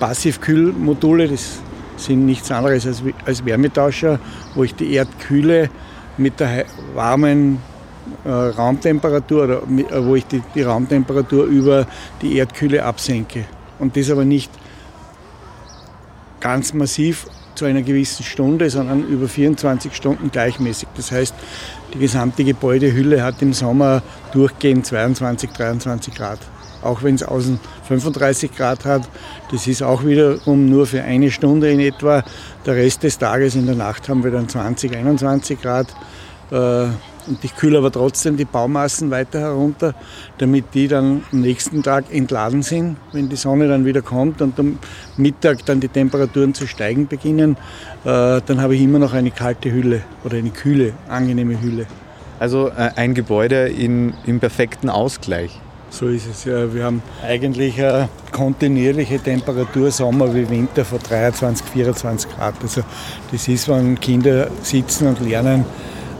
Passivkühlmodule. 0.00 1.28
Das 1.28 1.58
sind 1.96 2.26
nichts 2.26 2.50
anderes 2.50 2.86
als, 3.26 3.44
Wärmetauscher, 3.44 4.18
wo 4.54 4.64
ich 4.64 4.74
die 4.74 4.92
Erdkühle 4.94 5.70
mit 6.16 6.40
der 6.40 6.64
warmen 6.94 7.58
äh, 8.24 8.28
Raumtemperatur 8.30 9.44
oder 9.44 9.62
äh, 9.62 10.04
wo 10.04 10.14
ich 10.14 10.26
die, 10.26 10.42
die 10.54 10.62
Raumtemperatur 10.62 11.44
über 11.44 11.86
die 12.22 12.36
Erdkühle 12.36 12.84
absenke. 12.84 13.44
Und 13.78 13.96
das 13.96 14.10
aber 14.10 14.24
nicht 14.24 14.50
ganz 16.40 16.74
massiv 16.74 17.26
zu 17.54 17.64
einer 17.64 17.82
gewissen 17.82 18.24
Stunde, 18.24 18.68
sondern 18.70 19.06
über 19.06 19.28
24 19.28 19.94
Stunden 19.94 20.30
gleichmäßig. 20.30 20.88
Das 20.96 21.12
heißt, 21.12 21.34
die 21.92 21.98
gesamte 21.98 22.44
Gebäudehülle 22.44 23.22
hat 23.22 23.40
im 23.42 23.52
Sommer 23.52 24.02
durchgehend 24.32 24.86
22, 24.86 25.50
23 25.50 26.14
Grad. 26.14 26.38
Auch 26.82 27.02
wenn 27.02 27.14
es 27.14 27.22
außen 27.22 27.58
35 27.88 28.54
Grad 28.54 28.84
hat, 28.84 29.08
das 29.50 29.66
ist 29.66 29.82
auch 29.82 30.04
wiederum 30.04 30.68
nur 30.68 30.86
für 30.86 31.02
eine 31.02 31.30
Stunde 31.30 31.70
in 31.70 31.80
etwa. 31.80 32.22
Der 32.66 32.74
Rest 32.74 33.02
des 33.04 33.18
Tages 33.18 33.54
in 33.54 33.66
der 33.66 33.74
Nacht 33.74 34.08
haben 34.08 34.22
wir 34.22 34.30
dann 34.30 34.48
20, 34.48 34.94
21 34.94 35.62
Grad. 35.62 35.88
Äh, 36.50 36.88
und 37.26 37.42
ich 37.44 37.56
kühle 37.56 37.78
aber 37.78 37.90
trotzdem 37.90 38.36
die 38.36 38.44
Baumassen 38.44 39.10
weiter 39.10 39.40
herunter, 39.40 39.94
damit 40.38 40.66
die 40.74 40.88
dann 40.88 41.22
am 41.32 41.40
nächsten 41.40 41.82
Tag 41.82 42.12
entladen 42.12 42.62
sind, 42.62 42.96
wenn 43.12 43.28
die 43.28 43.36
Sonne 43.36 43.68
dann 43.68 43.84
wieder 43.84 44.02
kommt 44.02 44.42
und 44.42 44.58
am 44.58 44.78
Mittag 45.16 45.64
dann 45.66 45.80
die 45.80 45.88
Temperaturen 45.88 46.54
zu 46.54 46.66
steigen 46.66 47.06
beginnen. 47.06 47.56
Äh, 48.04 48.40
dann 48.44 48.60
habe 48.60 48.74
ich 48.74 48.82
immer 48.82 48.98
noch 48.98 49.12
eine 49.12 49.30
kalte 49.30 49.72
Hülle 49.72 50.02
oder 50.24 50.36
eine 50.36 50.50
kühle, 50.50 50.92
angenehme 51.08 51.60
Hülle. 51.60 51.86
Also 52.38 52.68
äh, 52.68 52.90
ein 52.96 53.14
Gebäude 53.14 53.68
in, 53.68 54.14
im 54.26 54.40
perfekten 54.40 54.90
Ausgleich. 54.90 55.58
So 55.94 56.08
ist 56.08 56.26
es 56.26 56.44
ja. 56.44 56.74
Wir 56.74 56.84
haben 56.84 57.02
eigentlich 57.22 57.80
eine 57.80 58.08
kontinuierliche 58.32 59.20
Temperatur, 59.20 59.92
Sommer 59.92 60.34
wie 60.34 60.48
Winter 60.50 60.84
von 60.84 60.98
23, 60.98 61.64
24 61.66 62.30
Grad. 62.30 62.54
Also 62.62 62.82
das 63.30 63.46
ist, 63.46 63.68
wenn 63.68 64.00
Kinder 64.00 64.48
sitzen 64.60 65.06
und 65.06 65.20
lernen, 65.20 65.64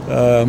äh, 0.09 0.45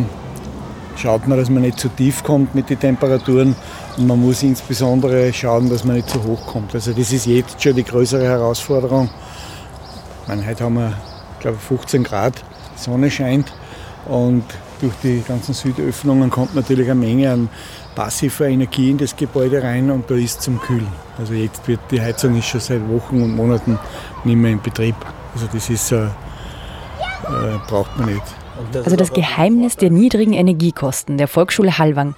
schaut 0.97 1.27
man, 1.27 1.37
dass 1.37 1.49
man 1.49 1.61
nicht 1.61 1.79
zu 1.79 1.89
tief 1.89 2.23
kommt 2.23 2.55
mit 2.55 2.69
den 2.69 2.79
Temperaturen 2.79 3.55
und 3.97 4.07
man 4.07 4.19
muss 4.19 4.43
insbesondere 4.43 5.31
schauen, 5.33 5.69
dass 5.69 5.83
man 5.83 5.95
nicht 5.95 6.09
zu 6.09 6.23
hoch 6.23 6.45
kommt. 6.47 6.73
Also 6.73 6.93
das 6.93 7.11
ist 7.11 7.25
jetzt 7.25 7.61
schon 7.61 7.75
die 7.75 7.83
größere 7.83 8.23
Herausforderung. 8.23 9.09
Ich 10.23 10.27
meine, 10.27 10.45
heute 10.45 10.63
haben 10.63 10.75
wir, 10.75 10.93
glaube 11.39 11.57
15 11.57 12.03
Grad, 12.03 12.43
die 12.75 12.81
Sonne 12.81 13.09
scheint 13.11 13.53
und 14.05 14.43
durch 14.81 14.93
die 15.03 15.23
ganzen 15.27 15.53
Südöffnungen 15.53 16.29
kommt 16.29 16.55
natürlich 16.55 16.89
eine 16.89 16.99
Menge 16.99 17.31
an 17.31 17.49
passiver 17.95 18.47
Energie 18.47 18.91
in 18.91 18.97
das 18.97 19.15
Gebäude 19.15 19.63
rein 19.63 19.89
und 19.89 20.09
da 20.09 20.15
ist 20.15 20.41
zum 20.41 20.59
Kühlen. 20.61 20.87
Also 21.17 21.33
jetzt 21.33 21.67
wird 21.67 21.79
die 21.89 21.99
Heizung 21.99 22.37
ist 22.37 22.45
schon 22.45 22.59
seit 22.59 22.87
Wochen 22.89 23.23
und 23.23 23.35
Monaten 23.35 23.79
nicht 24.23 24.35
mehr 24.35 24.51
in 24.51 24.61
Betrieb. 24.61 24.95
Also 25.33 25.47
das 25.51 25.69
ist, 25.69 25.91
äh, 25.91 26.05
äh, 26.05 26.09
braucht 27.67 27.97
man 27.97 28.13
nicht. 28.13 28.23
Also 28.73 28.95
das 28.95 29.13
Geheimnis 29.13 29.75
der 29.77 29.89
niedrigen 29.89 30.33
Energiekosten 30.33 31.17
der 31.17 31.27
Volksschule 31.27 31.77
Hallwang 31.77 32.15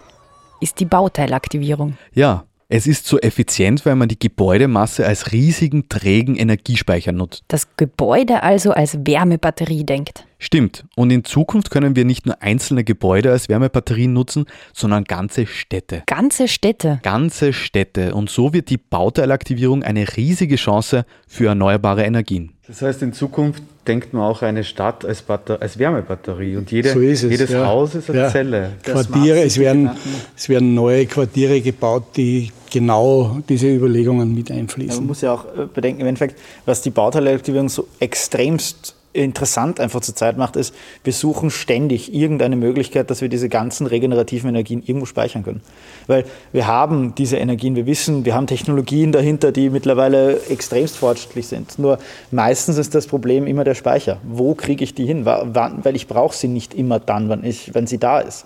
ist 0.61 0.79
die 0.79 0.85
Bauteilaktivierung. 0.85 1.97
Ja, 2.13 2.45
es 2.71 2.85
ist 2.85 3.07
so 3.07 3.17
effizient, 3.19 3.83
weil 3.87 3.95
man 3.95 4.09
die 4.09 4.19
Gebäudemasse 4.19 5.03
als 5.03 5.31
riesigen, 5.31 5.89
trägen 5.89 6.35
Energiespeicher 6.35 7.11
nutzt. 7.11 7.43
Das 7.47 7.67
Gebäude 7.77 8.43
also 8.43 8.73
als 8.73 8.99
Wärmebatterie 9.07 9.83
denkt. 9.83 10.27
Stimmt. 10.37 10.85
Und 10.95 11.09
in 11.09 11.23
Zukunft 11.23 11.71
können 11.71 11.95
wir 11.95 12.05
nicht 12.05 12.27
nur 12.27 12.43
einzelne 12.43 12.83
Gebäude 12.83 13.31
als 13.31 13.49
Wärmebatterien 13.49 14.13
nutzen, 14.13 14.45
sondern 14.71 15.05
ganze 15.05 15.47
Städte. 15.47 16.03
Ganze 16.05 16.47
Städte. 16.47 16.99
Ganze 17.01 17.53
Städte. 17.53 18.13
Und 18.13 18.29
so 18.29 18.53
wird 18.53 18.69
die 18.69 18.77
Bauteilaktivierung 18.77 19.81
eine 19.81 20.05
riesige 20.15 20.57
Chance 20.57 21.05
für 21.27 21.47
erneuerbare 21.47 22.03
Energien. 22.03 22.53
Das 22.67 22.83
heißt, 22.83 23.01
in 23.01 23.13
Zukunft 23.13 23.63
denkt 23.89 24.13
man 24.13 24.21
auch 24.23 24.41
eine 24.43 24.63
Stadt 24.63 25.03
als, 25.03 25.23
Batter 25.23 25.61
als 25.61 25.77
Wärmebatterie 25.79 26.55
und 26.55 26.71
jede, 26.71 26.93
So 26.93 26.99
ist 26.99 27.23
es, 27.23 27.31
jedes 27.31 27.49
ja. 27.49 27.65
Haus 27.65 27.95
ist 27.95 28.09
eine 28.09 28.19
Ja. 28.19 28.29
Zelle. 28.29 28.71
Quartiere, 28.83 29.41
es 29.41 29.57
werden, 29.57 29.89
es 30.37 30.47
werden 30.47 30.75
neue 30.75 31.05
Quartiere 31.07 31.59
gebaut, 31.59 32.03
die 32.15 32.51
genau 32.71 33.39
diese 33.49 33.67
Überlegungen 33.67 34.33
mit 34.35 34.49
Ja, 34.49 34.55
man 34.55 34.61
einfließen. 34.63 35.05
muss 35.05 35.21
ja 35.21 35.33
auch 35.33 35.45
äh, 35.45 35.65
bedenken, 35.73 36.01
im 36.01 36.07
Endeffekt, 36.07 36.39
was 36.65 36.81
die 36.83 36.91
Bauteilaktivierung 36.91 37.67
so 37.67 37.87
extremst 37.99 38.95
interessant 39.23 39.79
einfach 39.79 40.01
zur 40.01 40.15
Zeit 40.15 40.37
macht, 40.37 40.55
ist, 40.55 40.73
wir 41.03 41.13
suchen 41.13 41.49
ständig 41.51 42.13
irgendeine 42.13 42.55
Möglichkeit, 42.55 43.09
dass 43.09 43.21
wir 43.21 43.29
diese 43.29 43.49
ganzen 43.49 43.87
regenerativen 43.87 44.49
Energien 44.49 44.81
irgendwo 44.85 45.05
speichern 45.05 45.43
können. 45.43 45.61
Weil 46.07 46.25
wir 46.51 46.67
haben 46.67 47.13
diese 47.15 47.37
Energien, 47.37 47.75
wir 47.75 47.85
wissen, 47.85 48.25
wir 48.25 48.35
haben 48.35 48.47
Technologien 48.47 49.11
dahinter, 49.11 49.51
die 49.51 49.69
mittlerweile 49.69 50.41
extremst 50.49 50.97
fortschrittlich 50.97 51.47
sind. 51.47 51.79
Nur 51.79 51.99
meistens 52.31 52.77
ist 52.77 52.95
das 52.95 53.07
Problem 53.07 53.47
immer 53.47 53.63
der 53.63 53.75
Speicher. 53.75 54.17
Wo 54.23 54.55
kriege 54.55 54.83
ich 54.83 54.93
die 54.95 55.05
hin? 55.05 55.25
Wa- 55.25 55.45
wann- 55.53 55.83
Weil 55.83 55.95
ich 55.95 56.07
brauche 56.07 56.35
sie 56.35 56.47
nicht 56.47 56.73
immer 56.73 56.99
dann, 56.99 57.29
wenn, 57.29 57.43
ich, 57.43 57.73
wenn 57.73 57.87
sie 57.87 57.97
da 57.97 58.19
ist. 58.19 58.45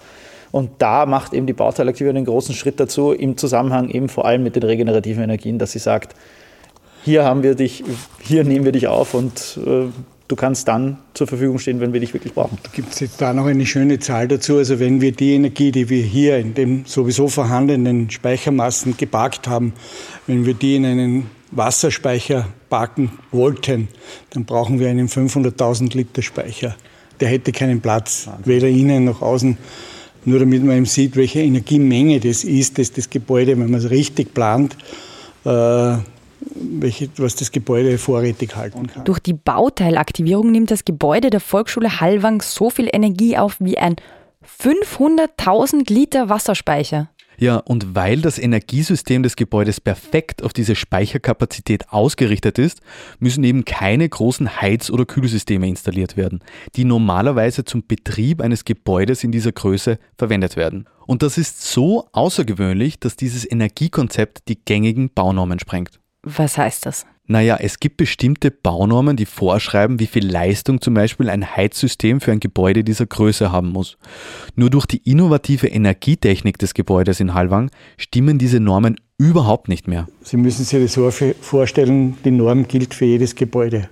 Und 0.52 0.70
da 0.78 1.08
macht 1.08 1.34
eben 1.34 1.48
die 1.48 1.54
Bauteilaktivierung 1.54 2.18
einen 2.18 2.26
großen 2.28 2.54
Schritt 2.54 2.80
dazu, 2.80 3.12
im 3.12 3.38
Zusammenhang 3.38 3.90
eben 3.90 4.08
vor 4.08 4.26
allem 4.26 4.44
mit 4.44 4.56
den 4.56 4.62
regenerativen 4.64 5.24
Energien, 5.24 5.58
dass 5.58 5.72
sie 5.72 5.80
sagt, 5.80 6.16
hier 7.04 7.26
haben 7.26 7.44
wir 7.44 7.56
dich, 7.56 7.84
hier 8.22 8.44
nehmen 8.44 8.64
wir 8.64 8.72
dich 8.72 8.88
auf 8.88 9.14
und 9.16 9.60
äh, 9.66 9.88
du 10.34 10.36
kannst 10.36 10.68
dann 10.68 10.98
zur 11.14 11.28
Verfügung 11.28 11.60
stehen, 11.60 11.80
wenn 11.80 11.94
wir 11.94 12.00
dich 12.00 12.12
wirklich 12.12 12.34
brauchen. 12.34 12.58
Gibt 12.74 12.92
es 12.92 13.02
jetzt 13.02 13.22
da 13.22 13.34
noch 13.34 13.46
eine 13.46 13.68
schöne 13.68 14.00
Zahl 14.00 14.28
dazu? 14.28 14.58
Also 14.58 14.80
wenn 14.80 15.00
wir 15.00 15.12
die 15.12 15.36
Energie, 15.36 15.72
die 15.72 15.90
wir 15.90 16.02
hier 16.02 16.40
in 16.40 16.56
den 16.56 16.86
sowieso 16.88 17.28
vorhandenen 17.28 18.10
Speichermassen 18.10 18.98
geparkt 18.98 19.48
haben, 19.48 19.74
wenn 20.26 20.48
wir 20.48 20.56
die 20.56 20.78
in 20.78 20.86
einen 20.86 21.30
Wasserspeicher 21.52 22.48
parken 22.72 23.12
wollten, 23.32 23.90
dann 24.32 24.46
brauchen 24.46 24.80
wir 24.80 24.90
einen 24.90 25.08
500.000 25.08 25.96
Liter 25.96 26.24
Speicher. 26.24 26.76
Der 27.20 27.28
hätte 27.28 27.52
keinen 27.52 27.80
Platz, 27.80 28.28
weder 28.44 28.68
innen 28.68 29.06
noch 29.06 29.22
außen. 29.22 29.56
Nur 30.26 30.40
damit 30.40 30.64
man 30.64 30.78
eben 30.78 30.86
sieht, 30.88 31.16
welche 31.16 31.42
Energiemenge 31.42 32.20
das 32.20 32.44
ist, 32.44 32.80
dass 32.80 32.92
das 32.92 33.08
Gebäude, 33.12 33.52
wenn 33.52 33.70
man 33.70 33.80
es 33.80 33.92
richtig 33.92 34.34
plant, 34.34 34.76
äh, 35.46 35.98
welche, 36.56 37.10
was 37.18 37.36
das 37.36 37.52
Gebäude 37.52 37.98
vorrätig 37.98 38.56
halten 38.56 38.88
kann. 38.88 39.06
Durch 39.06 39.20
die 39.20 39.34
Bauteilaktivierung 39.34 40.52
nimmt 40.52 40.72
das 40.72 40.86
Gebäude 40.86 41.30
der 41.30 41.40
Volksschule 41.40 42.00
Hallwang 42.00 42.42
so 42.42 42.70
viel 42.70 42.90
Energie 42.92 43.38
auf 43.38 43.58
wie 43.60 43.78
ein 43.78 43.96
500.000 44.60 45.92
Liter 45.92 46.30
Wasserspeicher. 46.30 47.10
Ja, 47.38 47.58
und 47.58 47.96
weil 47.96 48.22
das 48.22 48.38
Energiesystem 48.38 49.24
des 49.24 49.36
Gebäudes 49.36 49.82
perfekt 49.82 50.44
auf 50.44 50.54
diese 50.54 50.76
Speicherkapazität 50.76 51.90
ausgerichtet 51.90 52.60
ist, 52.60 52.82
müssen 53.20 53.44
eben 53.44 53.66
keine 53.66 54.08
großen 54.08 54.62
Heiz- 54.62 54.90
oder 54.90 55.06
Kühlsysteme 55.06 55.68
installiert 55.68 56.16
werden, 56.16 56.40
die 56.76 56.86
normalerweise 56.86 57.66
zum 57.66 57.86
Betrieb 57.88 58.42
eines 58.42 58.66
Gebäudes 58.66 59.24
in 59.24 59.32
dieser 59.32 59.52
Größe 59.52 59.98
verwendet 60.16 60.56
werden. 60.56 60.88
Und 61.06 61.24
das 61.24 61.38
ist 61.38 61.64
so 61.64 62.08
außergewöhnlich, 62.12 63.00
dass 63.00 63.16
dieses 63.16 63.50
Energiekonzept 63.50 64.48
die 64.48 64.64
gängigen 64.64 65.10
Baunormen 65.14 65.60
sprengt. 65.60 66.00
Was 66.24 66.58
heißt 66.58 66.86
das? 66.86 67.06
Naja, 67.26 67.58
es 67.60 67.80
gibt 67.80 67.96
bestimmte 67.96 68.52
Baunormen, 68.52 69.16
die 69.16 69.26
vorschreiben, 69.26 70.00
wie 70.00 70.08
viel 70.08 70.30
Leistung 70.30 70.82
zum 70.82 70.94
Beispiel 70.94 71.30
ein 71.30 71.56
Heizsystem 71.56 72.20
für 72.20 72.34
ein 72.34 72.42
Gebäude 72.42 72.84
dieser 72.84 73.06
Größe 73.06 73.50
haben 73.50 73.70
muss. 73.70 73.98
Nur 74.56 74.70
durch 74.70 74.86
die 74.86 75.10
innovative 75.10 75.68
Energietechnik 75.68 76.58
des 76.58 76.74
Gebäudes 76.74 77.22
in 77.22 77.34
Halwang 77.34 77.72
stimmen 77.98 78.40
diese 78.40 78.60
Normen 78.60 78.98
überhaupt 79.18 79.70
nicht 79.70 79.88
mehr. 79.88 80.08
Sie 80.22 80.36
müssen 80.36 80.66
sich 80.66 80.82
das 80.82 80.94
so 80.94 81.10
vorstellen, 81.40 82.18
die 82.26 82.32
Norm 82.32 82.68
gilt 82.68 82.94
für 82.94 83.06
jedes 83.06 83.36
Gebäude. 83.36 83.88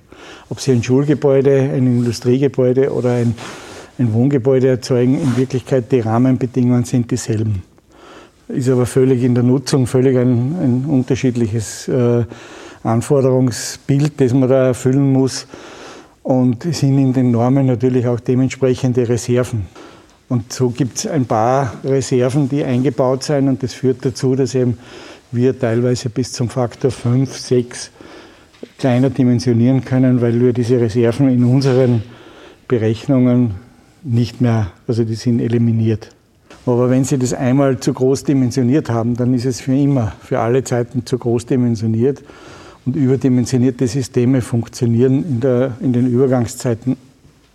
Ob 0.50 0.59
Sie 0.59 0.73
ein 0.73 0.83
Schulgebäude, 0.83 1.71
ein 1.73 1.88
Industriegebäude 1.88 2.91
oder 2.91 3.13
ein, 3.13 3.33
ein 3.97 4.11
Wohngebäude 4.11 4.67
erzeugen, 4.67 5.21
in 5.21 5.38
Wirklichkeit 5.38 5.89
die 5.91 6.01
Rahmenbedingungen 6.01 6.83
sind 6.83 7.09
dieselben. 7.09 7.63
Ist 8.53 8.70
aber 8.70 8.86
völlig 8.86 9.24
in 9.24 9.36
der 9.36 9.43
Nutzung 9.43 9.88
völlig 9.88 10.17
ein, 10.17 10.55
ein 10.62 10.86
unterschiedliches 10.88 11.88
äh, 11.88 12.24
Anforderungsbild, 12.84 14.20
das 14.20 14.34
man 14.34 14.50
da 14.50 14.67
erfüllen 14.67 15.12
muss. 15.12 15.48
Und 16.24 16.63
sind 16.63 16.98
in 16.98 17.13
den 17.13 17.31
Normen 17.31 17.65
natürlich 17.65 18.05
auch 18.08 18.20
dementsprechende 18.20 19.08
Reserven. 19.08 19.65
Und 20.29 20.53
so 20.53 20.70
gibt 20.70 21.00
es 21.00 21.08
ein 21.08 21.25
paar 21.25 21.74
Reserven, 21.84 22.48
die 22.48 22.63
eingebaut 22.63 23.24
sind 23.24 23.50
und 23.50 23.62
das 23.63 23.74
führt 23.74 24.05
dazu, 24.05 24.36
dass 24.36 24.55
eben 24.55 24.77
wir 25.31 25.60
teilweise 25.60 26.10
bis 26.10 26.31
zum 26.31 26.48
Faktor 26.48 26.91
5, 26.91 27.38
6 27.38 27.91
kleiner 28.77 29.10
dimensionieren 29.10 29.84
können, 29.84 30.22
weil 30.22 30.39
wir 30.39 30.53
diese 30.53 30.79
Reserven 30.79 31.29
in 31.29 31.43
unseren 31.43 32.03
Berechnungen 32.67 33.55
nicht 34.03 34.39
mehr, 34.39 34.72
also 34.88 35.03
die 35.03 35.15
sind 35.15 35.41
eliminiert. 35.41 36.15
Aber 36.65 36.89
wenn 36.89 37.03
Sie 37.03 37.18
das 37.18 37.34
einmal 37.34 37.80
zu 37.80 37.94
groß 37.94 38.24
dimensioniert 38.24 38.89
haben, 38.89 39.15
dann 39.15 39.34
ist 39.34 39.46
es 39.46 39.62
für 39.62 39.75
immer, 39.75 40.13
für 40.22 40.39
alle 40.39 40.63
Zeiten 40.63 41.06
zu 41.06 41.18
groß 41.18 41.48
dimensioniert. 41.48 42.22
Und 42.86 42.96
überdimensionierte 42.96 43.88
Systeme 43.88 44.41
funktionieren 44.41 45.24
in, 45.24 45.39
der, 45.39 45.77
in 45.82 45.94
den 45.94 46.08
Übergangszeiten 46.08 46.98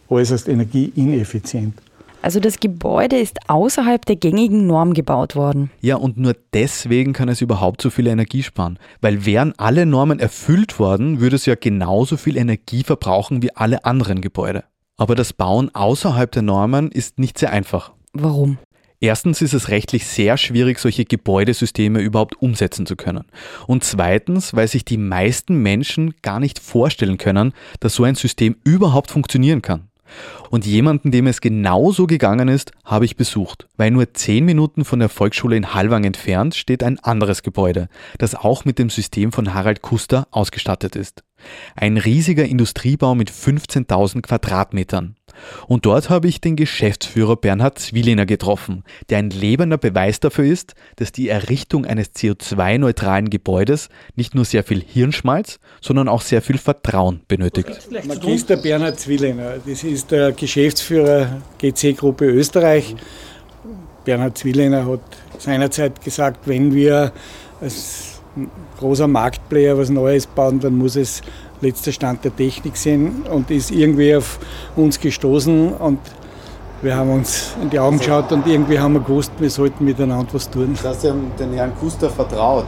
äußerst 0.08 0.48
energieineffizient. 0.48 1.74
Also 2.22 2.40
das 2.40 2.58
Gebäude 2.58 3.16
ist 3.16 3.38
außerhalb 3.46 4.04
der 4.04 4.16
gängigen 4.16 4.66
Norm 4.66 4.94
gebaut 4.94 5.36
worden. 5.36 5.70
Ja, 5.80 5.96
und 5.96 6.16
nur 6.16 6.34
deswegen 6.52 7.12
kann 7.12 7.28
es 7.28 7.40
überhaupt 7.40 7.80
so 7.80 7.90
viel 7.90 8.08
Energie 8.08 8.42
sparen. 8.42 8.80
Weil 9.00 9.26
wären 9.26 9.52
alle 9.58 9.86
Normen 9.86 10.18
erfüllt 10.18 10.80
worden, 10.80 11.20
würde 11.20 11.36
es 11.36 11.46
ja 11.46 11.54
genauso 11.54 12.16
viel 12.16 12.36
Energie 12.36 12.82
verbrauchen 12.82 13.42
wie 13.42 13.54
alle 13.54 13.84
anderen 13.84 14.20
Gebäude. 14.20 14.64
Aber 14.96 15.14
das 15.14 15.32
Bauen 15.32 15.72
außerhalb 15.72 16.32
der 16.32 16.42
Normen 16.42 16.90
ist 16.90 17.20
nicht 17.20 17.38
sehr 17.38 17.52
einfach. 17.52 17.92
Warum? 18.12 18.58
Erstens 19.00 19.42
ist 19.42 19.52
es 19.52 19.68
rechtlich 19.68 20.06
sehr 20.06 20.36
schwierig, 20.36 20.78
solche 20.78 21.04
Gebäudesysteme 21.04 22.00
überhaupt 22.00 22.40
umsetzen 22.40 22.86
zu 22.86 22.96
können. 22.96 23.24
Und 23.66 23.84
zweitens, 23.84 24.54
weil 24.54 24.68
sich 24.68 24.84
die 24.84 24.96
meisten 24.96 25.56
Menschen 25.62 26.14
gar 26.22 26.40
nicht 26.40 26.58
vorstellen 26.58 27.18
können, 27.18 27.52
dass 27.80 27.94
so 27.94 28.04
ein 28.04 28.14
System 28.14 28.56
überhaupt 28.64 29.10
funktionieren 29.10 29.60
kann. 29.60 29.88
Und 30.50 30.64
jemanden, 30.64 31.10
dem 31.10 31.26
es 31.26 31.40
genauso 31.40 32.06
gegangen 32.06 32.48
ist, 32.48 32.72
habe 32.84 33.04
ich 33.04 33.16
besucht. 33.16 33.66
Weil 33.76 33.90
nur 33.90 34.14
zehn 34.14 34.44
Minuten 34.44 34.84
von 34.84 35.00
der 35.00 35.08
Volksschule 35.08 35.56
in 35.56 35.74
Hallwang 35.74 36.04
entfernt 36.04 36.54
steht 36.54 36.82
ein 36.82 36.98
anderes 37.00 37.42
Gebäude, 37.42 37.88
das 38.18 38.34
auch 38.34 38.64
mit 38.64 38.78
dem 38.78 38.88
System 38.88 39.32
von 39.32 39.52
Harald 39.52 39.82
Kuster 39.82 40.28
ausgestattet 40.30 40.96
ist. 40.96 41.22
Ein 41.74 41.96
riesiger 41.96 42.44
Industriebau 42.44 43.14
mit 43.14 43.30
15.000 43.30 44.22
Quadratmetern. 44.22 45.16
Und 45.66 45.84
dort 45.84 46.08
habe 46.08 46.28
ich 46.28 46.40
den 46.40 46.56
Geschäftsführer 46.56 47.36
Bernhard 47.36 47.78
Zwilliner 47.78 48.26
getroffen, 48.26 48.84
der 49.10 49.18
ein 49.18 49.30
lebender 49.30 49.78
Beweis 49.78 50.20
dafür 50.20 50.46
ist, 50.46 50.74
dass 50.96 51.12
die 51.12 51.28
Errichtung 51.28 51.84
eines 51.84 52.14
CO2-neutralen 52.14 53.28
Gebäudes 53.28 53.88
nicht 54.14 54.34
nur 54.34 54.44
sehr 54.44 54.64
viel 54.64 54.82
Hirnschmalz, 54.82 55.58
sondern 55.80 56.08
auch 56.08 56.22
sehr 56.22 56.42
viel 56.42 56.58
Vertrauen 56.58 57.20
benötigt. 57.28 57.88
Magister 58.06 58.56
Bernhard 58.56 58.98
Zwilliner, 58.98 59.56
das 59.64 59.84
ist 59.84 60.10
der 60.10 60.32
Geschäftsführer 60.32 61.42
GC-Gruppe 61.58 62.24
Österreich. 62.26 62.96
Bernhard 64.04 64.38
Zwilliner 64.38 64.86
hat 64.86 65.00
seinerzeit 65.38 66.02
gesagt, 66.02 66.46
wenn 66.46 66.74
wir 66.74 67.12
als 67.60 68.05
großer 68.78 69.08
Marktplayer 69.08 69.78
was 69.78 69.90
Neues 69.90 70.26
bauen, 70.26 70.60
dann 70.60 70.76
muss 70.76 70.96
es 70.96 71.22
letzter 71.60 71.92
Stand 71.92 72.24
der 72.24 72.34
Technik 72.34 72.76
sein 72.76 73.22
und 73.30 73.50
ist 73.50 73.70
irgendwie 73.70 74.14
auf 74.14 74.38
uns 74.76 75.00
gestoßen 75.00 75.72
und 75.72 75.98
wir 76.82 76.94
haben 76.94 77.10
uns 77.10 77.54
in 77.62 77.70
die 77.70 77.78
Augen 77.78 77.98
geschaut 77.98 78.30
und 78.32 78.46
irgendwie 78.46 78.78
haben 78.78 78.94
wir 78.94 79.00
gewusst, 79.00 79.32
wir 79.38 79.48
sollten 79.48 79.84
miteinander 79.84 80.34
was 80.34 80.50
tun. 80.50 80.76
Das 80.82 81.02
heißt, 81.02 81.14
den 81.38 81.52
Herrn 81.54 81.74
Kuster 81.80 82.10
vertraut. 82.10 82.66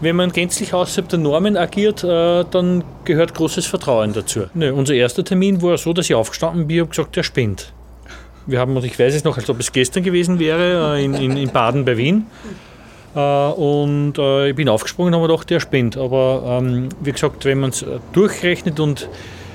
Wenn 0.00 0.16
man 0.16 0.32
gänzlich 0.32 0.74
außerhalb 0.74 1.08
der 1.08 1.18
Normen 1.18 1.56
agiert, 1.56 2.02
äh, 2.02 2.44
dann 2.50 2.84
gehört 3.04 3.34
großes 3.34 3.66
Vertrauen 3.66 4.12
dazu. 4.12 4.44
Ne, 4.54 4.74
unser 4.74 4.94
erster 4.94 5.24
Termin 5.24 5.62
war 5.62 5.78
so, 5.78 5.92
dass 5.92 6.06
ich 6.06 6.14
aufgestanden 6.14 6.66
bin 6.66 6.82
und 6.82 6.90
gesagt, 6.90 7.16
der 7.16 7.22
spinnt. 7.22 7.72
Wir 8.46 8.58
haben, 8.58 8.76
und 8.76 8.84
ich 8.84 8.98
weiß 8.98 9.14
es 9.14 9.24
noch, 9.24 9.38
als 9.38 9.48
ob 9.48 9.60
es 9.60 9.72
gestern 9.72 10.02
gewesen 10.02 10.38
wäre, 10.38 10.96
äh, 10.96 11.04
in, 11.04 11.14
in, 11.14 11.36
in 11.36 11.50
Baden 11.50 11.84
bei 11.84 11.96
Wien. 11.96 12.26
Äh, 13.14 13.20
und 13.20 14.18
äh, 14.18 14.50
ich 14.50 14.56
bin 14.56 14.68
aufgesprungen 14.68 15.14
und 15.14 15.20
habe 15.20 15.28
gedacht, 15.28 15.50
der 15.50 15.60
spinnt. 15.60 15.96
Aber 15.96 16.60
ähm, 16.62 16.88
wie 17.00 17.12
gesagt, 17.12 17.44
wenn 17.44 17.60
man 17.60 17.70
es 17.70 17.84
durchrechnet 18.12 18.80
und 18.80 19.08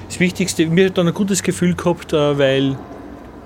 das 0.08 0.20
Wichtigste, 0.20 0.66
mir 0.68 0.88
hat 0.88 0.98
dann 0.98 1.08
ein 1.08 1.14
gutes 1.14 1.44
Gefühl 1.44 1.76
gehabt, 1.76 2.14
weil 2.14 2.76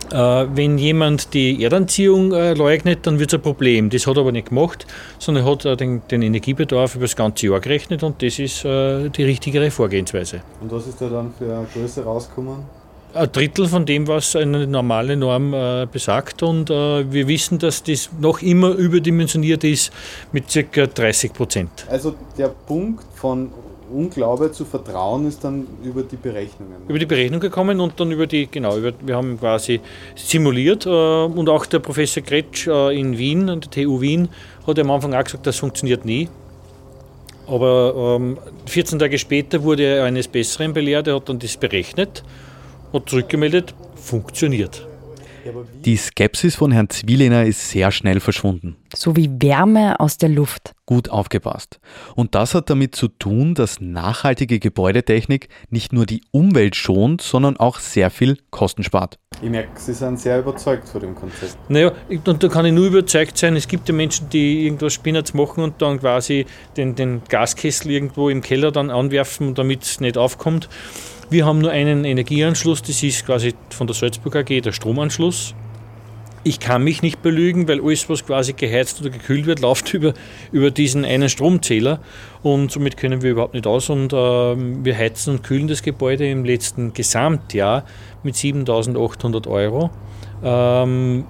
wenn 0.09 0.77
jemand 0.77 1.33
die 1.33 1.63
Erdanziehung 1.63 2.29
leugnet, 2.29 3.07
dann 3.07 3.19
wird 3.19 3.31
es 3.31 3.39
ein 3.39 3.41
Problem. 3.41 3.89
Das 3.89 4.05
hat 4.05 4.15
er 4.15 4.21
aber 4.21 4.31
nicht 4.31 4.49
gemacht, 4.49 4.85
sondern 5.17 5.45
er 5.45 5.51
hat 5.51 5.79
den, 5.79 6.03
den, 6.11 6.21
Energiebedarf 6.21 6.95
über 6.95 7.05
das 7.05 7.15
ganze 7.15 7.47
Jahr 7.47 7.59
gerechnet 7.59 8.03
und 8.03 8.21
das 8.21 8.37
ist 8.37 8.63
die 8.63 9.23
richtigere 9.23 9.71
Vorgehensweise. 9.71 10.41
Und 10.61 10.71
was 10.71 10.87
ist 10.87 11.01
da 11.01 11.09
dann 11.09 11.33
für 11.37 11.45
eine 11.45 11.67
Größe 11.73 12.03
rausgekommen? 12.03 12.63
Ein 13.13 13.31
Drittel 13.31 13.67
von 13.67 13.85
dem, 13.85 14.07
was 14.07 14.35
eine 14.35 14.67
normale 14.67 15.15
Norm 15.15 15.53
äh, 15.53 15.87
besagt. 15.91 16.43
Und 16.43 16.69
äh, 16.69 17.11
wir 17.11 17.27
wissen, 17.27 17.59
dass 17.59 17.83
das 17.83 18.09
noch 18.19 18.41
immer 18.41 18.71
überdimensioniert 18.71 19.63
ist 19.63 19.91
mit 20.31 20.45
ca. 20.47 20.87
30 20.87 21.33
Prozent. 21.33 21.69
Also 21.89 22.15
der 22.37 22.49
Punkt 22.49 23.05
von 23.15 23.51
Unglaube 23.91 24.51
zu 24.51 24.65
vertrauen 24.65 25.27
ist 25.27 25.43
dann 25.43 25.67
über 25.83 26.01
die 26.01 26.15
Berechnungen. 26.15 26.75
Über 26.87 26.97
die 26.97 27.05
Berechnung 27.05 27.39
gekommen 27.39 27.79
und 27.79 27.99
dann 27.99 28.11
über 28.11 28.25
die, 28.25 28.47
genau, 28.47 28.77
über, 28.77 28.91
wir 29.01 29.15
haben 29.15 29.39
quasi 29.39 29.81
simuliert 30.15 30.85
äh, 30.85 30.89
und 30.89 31.47
auch 31.49 31.65
der 31.67 31.79
Professor 31.79 32.23
Kretsch 32.23 32.67
äh, 32.67 32.99
in 32.99 33.17
Wien, 33.17 33.49
an 33.49 33.61
der 33.61 33.69
TU 33.69 34.01
Wien, 34.01 34.29
hat 34.65 34.79
am 34.79 34.89
Anfang 34.89 35.13
auch 35.13 35.23
gesagt, 35.23 35.45
das 35.45 35.57
funktioniert 35.57 36.05
nie. 36.05 36.27
Aber 37.45 38.17
ähm, 38.17 38.37
14 38.65 38.97
Tage 38.97 39.19
später 39.19 39.61
wurde 39.61 39.83
er 39.83 40.05
eines 40.05 40.27
Besseren 40.27 40.73
belehrt, 40.73 41.07
er 41.07 41.17
hat 41.17 41.29
dann 41.29 41.37
das 41.37 41.57
berechnet 41.57 42.23
hat 42.93 43.09
zurückgemeldet, 43.09 43.73
funktioniert. 43.95 44.87
Die 45.83 45.97
Skepsis 45.97 46.55
von 46.55 46.71
Herrn 46.71 46.89
Zwielehner 46.89 47.43
ist 47.43 47.69
sehr 47.69 47.91
schnell 47.91 48.21
verschwunden. 48.21 48.77
So 48.95 49.17
wie 49.17 49.29
Wärme 49.41 49.99
aus 49.99 50.17
der 50.17 50.29
Luft. 50.29 50.71
Gut 50.85 51.09
aufgepasst. 51.09 51.79
Und 52.15 52.35
das 52.35 52.55
hat 52.55 52.69
damit 52.69 52.95
zu 52.95 53.09
tun, 53.09 53.53
dass 53.53 53.81
nachhaltige 53.81 54.59
Gebäudetechnik 54.59 55.49
nicht 55.69 55.91
nur 55.91 56.05
die 56.05 56.21
Umwelt 56.31 56.75
schont, 56.75 57.21
sondern 57.21 57.57
auch 57.57 57.79
sehr 57.79 58.09
viel 58.09 58.37
Kosten 58.51 58.83
spart. 58.83 59.19
Ich 59.41 59.49
merke, 59.49 59.77
Sie 59.79 59.93
sind 59.93 60.19
sehr 60.19 60.39
überzeugt 60.39 60.87
von 60.87 61.01
dem 61.01 61.15
Konzept. 61.15 61.57
Naja, 61.69 61.91
und 62.09 62.43
da 62.43 62.47
kann 62.47 62.65
ich 62.65 62.73
nur 62.73 62.87
überzeugt 62.87 63.37
sein, 63.37 63.57
es 63.57 63.67
gibt 63.67 63.89
ja 63.89 63.95
Menschen, 63.95 64.29
die 64.29 64.65
irgendwas 64.65 64.93
Spinnerts 64.93 65.33
machen 65.33 65.63
und 65.63 65.81
dann 65.81 65.99
quasi 65.99 66.45
den, 66.77 66.95
den 66.95 67.21
Gaskessel 67.27 67.91
irgendwo 67.91 68.29
im 68.29 68.41
Keller 68.41 68.71
dann 68.71 68.89
anwerfen, 68.89 69.55
damit 69.55 69.83
es 69.83 69.99
nicht 69.99 70.17
aufkommt. 70.17 70.69
Wir 71.33 71.47
haben 71.47 71.57
nur 71.57 71.71
einen 71.71 72.05
Energieanschluss, 72.05 72.83
das 72.83 73.01
ist 73.01 73.25
quasi 73.25 73.55
von 73.71 73.87
der 73.87 73.95
Salzburg 73.95 74.35
AG 74.35 74.61
der 74.61 74.71
Stromanschluss. 74.71 75.55
Ich 76.43 76.59
kann 76.59 76.83
mich 76.83 77.01
nicht 77.01 77.23
belügen, 77.23 77.67
weil 77.67 77.81
alles, 77.81 78.07
was 78.07 78.23
quasi 78.23 78.53
geheizt 78.53 79.01
oder 79.01 79.09
gekühlt 79.09 79.47
wird, 79.47 79.59
läuft 79.59 79.91
über, 79.95 80.13
über 80.51 80.69
diesen 80.69 81.05
einen 81.05 81.29
Stromzähler 81.29 82.01
und 82.43 82.71
somit 82.71 82.97
können 82.97 83.23
wir 83.23 83.31
überhaupt 83.31 83.55
nicht 83.55 83.65
aus. 83.65 83.89
Und 83.89 84.13
äh, 84.13 84.15
wir 84.15 84.95
heizen 84.95 85.31
und 85.31 85.43
kühlen 85.43 85.67
das 85.67 85.81
Gebäude 85.81 86.29
im 86.29 86.45
letzten 86.45 86.93
Gesamtjahr 86.93 87.83
mit 88.21 88.35
7800 88.35 89.47
Euro. 89.47 89.89
Ähm, 90.43 91.25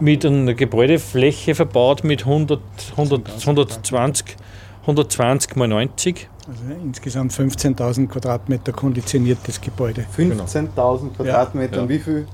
mit 0.00 0.24
einer 0.24 0.54
Gebäudefläche 0.54 1.54
verbaut 1.54 2.02
mit 2.02 2.24
100, 2.24 2.62
100, 2.92 3.28
120, 3.46 4.36
120 4.86 5.54
mal 5.56 5.68
90 5.68 6.30
also 6.48 6.62
insgesamt 6.82 7.32
15.000 7.32 8.06
Quadratmeter 8.08 8.72
konditioniertes 8.72 9.60
Gebäude. 9.60 10.06
15.000 10.16 11.14
Quadratmeter, 11.14 11.82
ja. 11.82 11.88
wie 11.88 11.98
viel? 11.98 12.26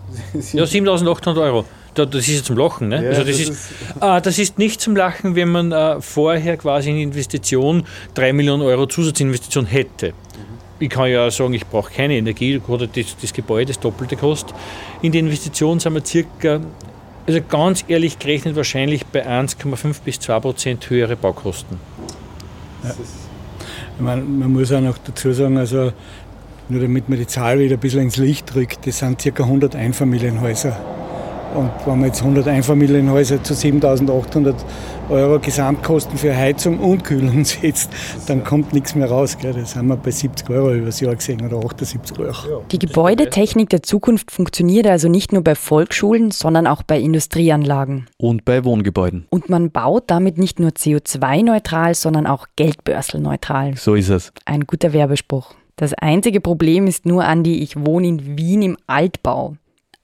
Ja, 0.52 0.64
7.800 0.64 1.40
Euro. 1.42 1.64
Das 1.94 2.14
ist 2.14 2.28
ja 2.28 2.42
zum 2.42 2.56
Lachen. 2.56 2.88
Ne? 2.88 3.02
Ja, 3.02 3.10
also 3.10 3.24
das, 3.24 3.30
das, 3.30 3.40
ist, 3.40 3.50
ist 3.50 3.72
ah, 4.00 4.20
das 4.20 4.38
ist 4.38 4.58
nicht 4.58 4.80
zum 4.80 4.96
Lachen, 4.96 5.34
wenn 5.34 5.48
man 5.48 5.72
äh, 5.72 6.00
vorher 6.00 6.56
quasi 6.56 6.90
eine 6.90 7.02
Investition, 7.02 7.84
3 8.14 8.32
Millionen 8.32 8.62
Euro 8.62 8.86
Zusatzinvestition 8.86 9.66
hätte. 9.66 10.12
Ich 10.80 10.90
kann 10.90 11.08
ja 11.08 11.30
sagen, 11.30 11.54
ich 11.54 11.66
brauche 11.66 11.92
keine 11.92 12.14
Energie, 12.14 12.60
oder 12.66 12.86
das, 12.86 13.16
das 13.20 13.32
Gebäude 13.32 13.66
das 13.66 13.80
Doppelte 13.80 14.16
kostet. 14.16 14.54
In 15.02 15.12
der 15.12 15.20
Investition 15.20 15.78
sind 15.78 15.94
wir 15.94 16.04
circa, 16.04 16.60
also 17.26 17.40
ganz 17.48 17.84
ehrlich 17.86 18.18
gerechnet, 18.18 18.56
wahrscheinlich 18.56 19.06
bei 19.06 19.26
1,5 19.26 20.02
bis 20.04 20.18
2 20.20 20.40
Prozent 20.40 20.90
höhere 20.90 21.16
Baukosten. 21.16 21.78
Ja. 22.82 22.94
Man, 23.98 24.38
man 24.38 24.52
muss 24.52 24.72
auch 24.72 24.80
noch 24.80 24.98
dazu 24.98 25.32
sagen, 25.32 25.56
also 25.56 25.92
nur 26.68 26.80
damit 26.80 27.08
man 27.08 27.18
die 27.18 27.26
Zahl 27.26 27.58
wieder 27.58 27.76
ein 27.76 27.80
bisschen 27.80 28.02
ins 28.02 28.16
Licht 28.16 28.54
rückt, 28.54 28.86
das 28.86 28.98
sind 28.98 29.22
ca. 29.22 29.42
100 29.42 29.76
Einfamilienhäuser. 29.76 30.93
Und 31.54 31.70
wenn 31.86 32.00
man 32.00 32.08
jetzt 32.08 32.20
100 32.20 32.48
Einfamilienhäuser 32.48 33.42
zu 33.42 33.54
7.800 33.54 34.54
Euro 35.08 35.38
Gesamtkosten 35.38 36.18
für 36.18 36.34
Heizung 36.34 36.80
und 36.80 37.04
Kühlung 37.04 37.44
setzt, 37.44 37.90
dann 38.26 38.42
kommt 38.42 38.72
nichts 38.72 38.96
mehr 38.96 39.08
raus. 39.08 39.38
Gell? 39.38 39.52
Das 39.52 39.76
haben 39.76 39.86
wir 39.88 39.96
bei 39.96 40.10
70 40.10 40.50
Euro 40.50 40.74
übers 40.74 40.98
Jahr 41.00 41.14
gesehen 41.14 41.46
oder 41.46 41.64
78 41.64 42.18
Euro. 42.18 42.64
Die 42.72 42.78
Gebäudetechnik 42.78 43.70
der 43.70 43.84
Zukunft 43.84 44.32
funktioniert 44.32 44.88
also 44.88 45.08
nicht 45.08 45.32
nur 45.32 45.44
bei 45.44 45.54
Volksschulen, 45.54 46.32
sondern 46.32 46.66
auch 46.66 46.82
bei 46.82 46.98
Industrieanlagen. 46.98 48.06
Und 48.18 48.44
bei 48.44 48.64
Wohngebäuden. 48.64 49.26
Und 49.30 49.48
man 49.48 49.70
baut 49.70 50.04
damit 50.08 50.38
nicht 50.38 50.58
nur 50.58 50.70
CO2-neutral, 50.70 51.94
sondern 51.94 52.26
auch 52.26 52.48
geldbörselneutral. 52.56 53.76
So 53.76 53.94
ist 53.94 54.08
es. 54.08 54.32
Ein 54.44 54.62
guter 54.62 54.92
Werbespruch. 54.92 55.54
Das 55.76 55.94
einzige 55.94 56.40
Problem 56.40 56.86
ist 56.86 57.06
nur, 57.06 57.24
Andi, 57.24 57.58
ich 57.58 57.84
wohne 57.84 58.06
in 58.08 58.36
Wien 58.36 58.62
im 58.62 58.76
Altbau. 58.86 59.56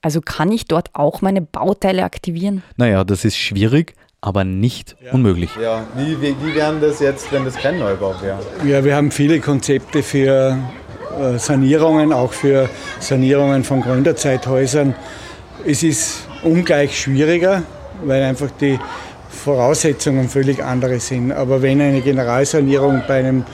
Also 0.03 0.21
kann 0.21 0.51
ich 0.51 0.67
dort 0.67 0.89
auch 0.95 1.21
meine 1.21 1.43
Bauteile 1.43 2.05
aktivieren? 2.05 2.63
Naja, 2.77 3.05
das 3.05 3.25
ist 3.25 3.37
schwierig, 3.37 3.95
aber 4.23 4.45
nicht 4.45 4.97
ja. 5.05 5.13
unmöglich. 5.13 5.51
Ja, 5.61 5.87
wie, 5.95 6.21
wie, 6.23 6.35
wie 6.43 6.55
wäre 6.55 6.79
das 6.81 7.01
jetzt, 7.01 7.31
wenn 7.33 7.45
das 7.45 7.57
kein 7.57 7.79
Neubau 7.79 8.15
wäre? 8.23 8.39
Ja, 8.65 8.83
wir 8.83 8.97
haben 8.97 9.11
viele 9.11 9.41
Konzepte 9.41 10.03
für 10.03 10.59
äh, 11.19 11.39
Sanierungen, 11.39 12.15
auch 12.15 12.33
für 12.33 12.71
Sanierungen 12.99 13.63
von 13.63 13.83
Gründerzeithäusern. 13.83 14.95
Es 15.67 15.83
ist 15.83 16.27
ungleich 16.43 16.99
schwieriger, 16.99 17.63
weil 18.03 18.23
einfach 18.23 18.51
die 18.59 18.79
Voraussetzungen 19.29 20.31
völlig 20.31 20.65
andere 20.65 20.99
sind. 20.99 21.33
Aber 21.33 21.61
wenn 21.61 21.81
eine 21.81 22.01
Generalsanierung 22.01 23.03
bei 23.07 23.19
einem 23.19 23.45